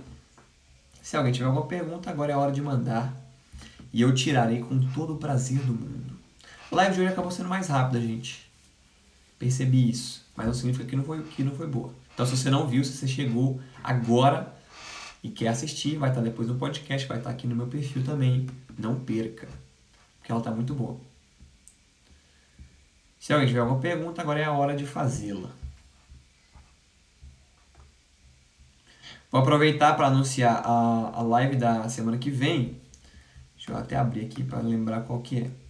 Se 1.01 1.17
alguém 1.17 1.33
tiver 1.33 1.47
alguma 1.47 1.65
pergunta, 1.65 2.11
agora 2.11 2.31
é 2.31 2.35
a 2.35 2.37
hora 2.37 2.51
de 2.51 2.61
mandar. 2.61 3.11
E 3.91 4.03
eu 4.03 4.13
tirarei 4.13 4.59
com 4.59 4.79
todo 4.91 5.15
o 5.15 5.17
prazer 5.17 5.57
do 5.57 5.73
mundo. 5.73 6.10
A 6.71 6.75
live 6.75 6.95
de 6.95 7.01
hoje 7.01 7.11
acabou 7.11 7.29
sendo 7.29 7.49
mais 7.49 7.67
rápida, 7.67 7.99
gente. 7.99 8.49
Percebi 9.37 9.89
isso. 9.89 10.25
Mas 10.35 10.47
não 10.47 10.53
significa 10.53 10.85
que 10.85 10.95
não 10.95 11.03
foi, 11.03 11.21
que 11.23 11.43
não 11.43 11.53
foi 11.53 11.67
boa. 11.67 11.93
Então, 12.13 12.25
se 12.25 12.37
você 12.37 12.49
não 12.49 12.65
viu, 12.65 12.83
se 12.83 12.93
você 12.93 13.07
chegou 13.07 13.59
agora 13.83 14.55
e 15.21 15.29
quer 15.29 15.49
assistir, 15.49 15.97
vai 15.97 16.09
estar 16.09 16.21
depois 16.21 16.47
no 16.47 16.55
podcast, 16.55 17.07
vai 17.07 17.17
estar 17.17 17.29
aqui 17.29 17.45
no 17.45 17.55
meu 17.55 17.67
perfil 17.67 18.03
também. 18.05 18.47
Não 18.77 18.99
perca, 18.99 19.49
porque 20.19 20.31
ela 20.31 20.39
está 20.39 20.51
muito 20.51 20.73
boa. 20.73 20.97
Se 23.19 23.33
alguém 23.33 23.47
tiver 23.47 23.59
alguma 23.59 23.79
pergunta, 23.79 24.21
agora 24.21 24.39
é 24.39 24.45
a 24.45 24.51
hora 24.51 24.75
de 24.75 24.85
fazê-la. 24.85 25.49
Vou 29.29 29.41
aproveitar 29.41 29.95
para 29.95 30.07
anunciar 30.07 30.61
a, 30.65 31.19
a 31.19 31.21
live 31.21 31.55
da 31.57 31.87
semana 31.89 32.17
que 32.17 32.29
vem. 32.29 32.81
Deixa 33.55 33.71
eu 33.71 33.77
até 33.77 33.95
abrir 33.95 34.25
aqui 34.25 34.43
para 34.43 34.59
lembrar 34.59 35.01
qual 35.01 35.21
que 35.21 35.39
é. 35.39 35.60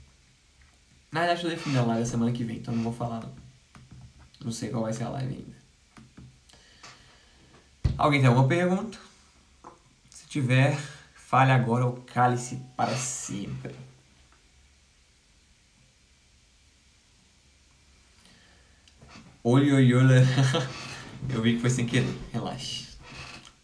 Na 1.11 1.21
verdade, 1.21 1.43
eu 1.43 1.49
defini 1.49 1.77
a 1.77 1.83
live 1.83 2.03
da 2.03 2.09
semana 2.09 2.31
que 2.31 2.43
vem, 2.43 2.57
então 2.57 2.73
não 2.73 2.83
vou 2.83 2.93
falar 2.93 3.19
não. 3.19 3.33
Não 4.45 4.51
sei 4.51 4.69
qual 4.69 4.83
vai 4.83 4.93
ser 4.93 5.03
a 5.03 5.09
live 5.09 5.33
ainda. 5.33 5.61
Alguém 7.97 8.19
tem 8.19 8.29
alguma 8.29 8.47
pergunta? 8.47 8.97
tiver, 10.31 10.79
fale 11.13 11.51
agora 11.51 11.85
ou 11.85 11.91
cale-se 12.07 12.55
para 12.77 12.95
sempre. 12.95 13.75
Olho, 19.43 19.75
olho, 19.75 19.97
olho. 19.97 20.21
Eu 21.29 21.41
vi 21.41 21.55
que 21.55 21.59
foi 21.59 21.69
sem 21.69 21.85
querer. 21.85 22.17
Relaxe. 22.31 22.87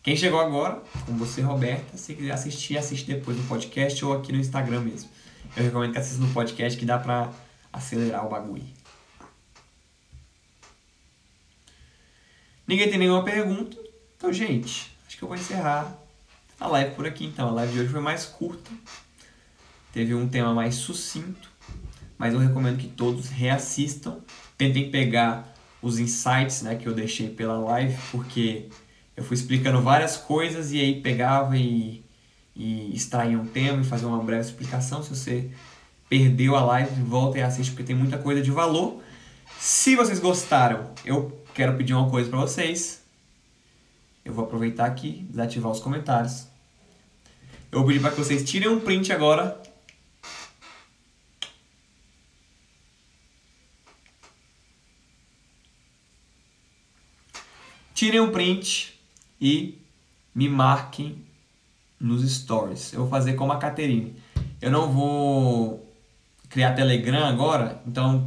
Quem 0.04 0.18
chegou 0.18 0.42
agora, 0.42 0.84
com 1.06 1.18
você, 1.18 1.42
Roberta, 1.42 1.98
se 1.98 2.14
quiser 2.14 2.32
assistir, 2.32 2.78
assiste 2.78 3.08
depois 3.08 3.38
no 3.38 3.44
podcast 3.46 4.04
ou 4.04 4.14
aqui 4.14 4.34
no 4.34 4.40
Instagram 4.40 4.82
mesmo. 4.82 5.10
Eu 5.56 5.64
recomendo 5.64 5.92
que 5.94 6.00
assista 6.00 6.24
no 6.24 6.34
podcast 6.34 6.78
que 6.78 6.86
dá 6.86 6.98
pra 7.00 7.32
acelerar 7.72 8.26
o 8.26 8.30
bagulho. 8.30 8.66
Ninguém 12.68 12.90
tem 12.90 13.00
nenhuma 13.00 13.24
pergunta. 13.24 13.78
Então, 14.18 14.34
gente, 14.34 14.92
acho 15.08 15.18
que 15.18 15.24
eu 15.24 15.28
vou 15.28 15.38
encerrar 15.38 15.98
a 16.60 16.68
live 16.68 16.96
por 16.96 17.06
aqui 17.06 17.26
então. 17.26 17.50
A 17.50 17.52
live 17.52 17.74
de 17.74 17.80
hoje 17.80 17.90
foi 17.90 18.02
mais 18.02 18.26
curta, 18.26 18.70
teve 19.94 20.14
um 20.14 20.28
tema 20.28 20.54
mais 20.54 20.76
sucinto, 20.76 21.50
mas 22.18 22.34
eu 22.34 22.40
recomendo 22.40 22.78
que 22.78 22.88
todos 22.88 23.30
reassistam, 23.30 24.20
tentem 24.58 24.92
pegar 24.92 25.54
os 25.82 26.00
insights 26.00 26.62
né, 26.64 26.76
que 26.76 26.88
eu 26.88 26.94
deixei 26.94 27.30
pela 27.30 27.58
live, 27.60 27.96
porque 28.12 28.70
eu 29.16 29.24
fui 29.24 29.36
explicando 29.36 29.82
várias 29.82 30.18
coisas 30.18 30.72
e 30.72 30.80
aí 30.80 31.02
pegava 31.02 31.56
e, 31.56 32.04
e 32.58 32.94
extraía 32.96 33.38
um 33.38 33.46
tema 33.46 33.82
e 33.82 33.86
fazia 33.86 34.08
uma 34.08 34.22
breve 34.22 34.42
explicação. 34.42 35.04
Se 35.04 35.16
você 35.16 35.52
perdeu 36.10 36.56
a 36.56 36.66
live, 36.66 37.02
volta 37.04 37.38
e 37.38 37.42
assiste 37.44 37.70
porque 37.70 37.84
tem 37.84 37.96
muita 37.96 38.18
coisa 38.18 38.42
de 38.42 38.50
valor. 38.50 39.02
Se 39.60 39.96
vocês 39.96 40.20
gostaram, 40.20 40.92
eu 41.06 41.40
quero 41.54 41.78
pedir 41.78 41.94
uma 41.94 42.10
coisa 42.10 42.28
para 42.28 42.40
vocês. 42.40 43.04
Eu 44.26 44.34
vou 44.34 44.44
aproveitar 44.44 44.86
aqui, 44.86 45.26
desativar 45.30 45.72
os 45.72 45.80
comentários. 45.80 46.48
Eu 47.72 47.80
vou 47.80 47.88
pedir 47.88 48.00
para 48.00 48.10
que 48.10 48.18
vocês 48.18 48.44
tirem 48.44 48.68
um 48.68 48.80
print 48.80 49.14
agora. 49.14 49.62
Tirem 57.94 58.20
um 58.20 58.32
print 58.32 59.00
e 59.40 59.80
me 60.34 60.50
marquem 60.50 61.27
nos 62.00 62.30
stories. 62.30 62.94
Eu 62.94 63.02
vou 63.02 63.10
fazer 63.10 63.34
como 63.34 63.52
a 63.52 63.58
Caterine. 63.58 64.16
Eu 64.62 64.72
não 64.72 64.92
vou 64.92 65.88
criar 66.50 66.74
Telegram 66.74 67.26
agora, 67.26 67.82
então 67.86 68.24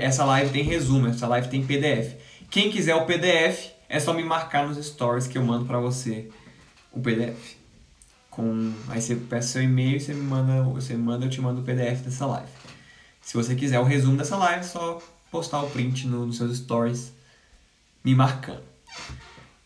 essa 0.00 0.24
live 0.24 0.52
tem 0.52 0.62
resumo, 0.62 1.08
essa 1.08 1.26
live 1.26 1.48
tem 1.48 1.64
PDF. 1.64 2.14
Quem 2.48 2.70
quiser 2.70 2.94
o 2.94 3.04
PDF, 3.04 3.70
é 3.88 4.00
só 4.00 4.12
me 4.12 4.22
marcar 4.22 4.66
nos 4.66 4.84
stories 4.84 5.26
que 5.26 5.38
eu 5.38 5.44
mando 5.44 5.64
para 5.64 5.78
você 5.78 6.28
o 6.92 7.00
PDF. 7.00 7.56
Com, 8.30 8.72
aí 8.88 9.00
você 9.00 9.16
peça 9.16 9.48
seu 9.48 9.62
e-mail, 9.62 10.00
você 10.00 10.12
me 10.12 10.22
manda, 10.22 10.62
você 10.64 10.94
manda, 10.94 11.24
eu 11.24 11.30
te 11.30 11.40
mando 11.40 11.60
o 11.60 11.64
PDF 11.64 12.02
dessa 12.02 12.26
live. 12.26 12.48
Se 13.20 13.34
você 13.34 13.54
quiser 13.54 13.80
o 13.80 13.84
resumo 13.84 14.16
dessa 14.16 14.36
live, 14.36 14.60
é 14.60 14.62
só 14.62 15.02
postar 15.30 15.62
o 15.62 15.70
print 15.70 16.06
no, 16.06 16.26
nos 16.26 16.36
seus 16.36 16.56
stories 16.58 17.12
me 18.04 18.14
marcando. 18.14 18.62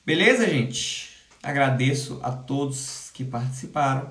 Beleza, 0.04 0.48
gente? 0.48 1.10
Agradeço 1.42 2.20
a 2.22 2.31
todos 2.31 3.11
que 3.14 3.24
participaram. 3.24 4.11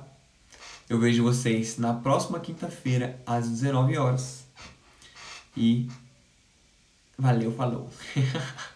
Eu 0.90 1.00
vejo 1.00 1.24
vocês 1.24 1.78
na 1.78 1.94
próxima 1.94 2.40
quinta-feira 2.40 3.20
às 3.26 3.48
19 3.48 3.98
horas. 3.98 4.44
E 5.56 5.88
valeu, 7.18 7.52
falou. 7.52 7.90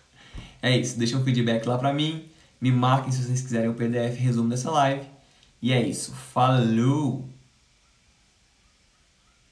É 0.61 0.77
isso, 0.77 0.97
deixa 0.97 1.17
um 1.17 1.23
feedback 1.25 1.65
lá 1.65 1.77
pra 1.77 1.91
mim. 1.91 2.23
Me 2.61 2.71
marquem 2.71 3.11
se 3.11 3.21
vocês 3.21 3.41
quiserem 3.41 3.69
o 3.69 3.73
PDF 3.73 4.17
resumo 4.17 4.47
dessa 4.47 4.71
live. 4.71 5.05
E 5.61 5.73
é 5.73 5.81
isso. 5.85 6.13
Falou! 6.13 7.27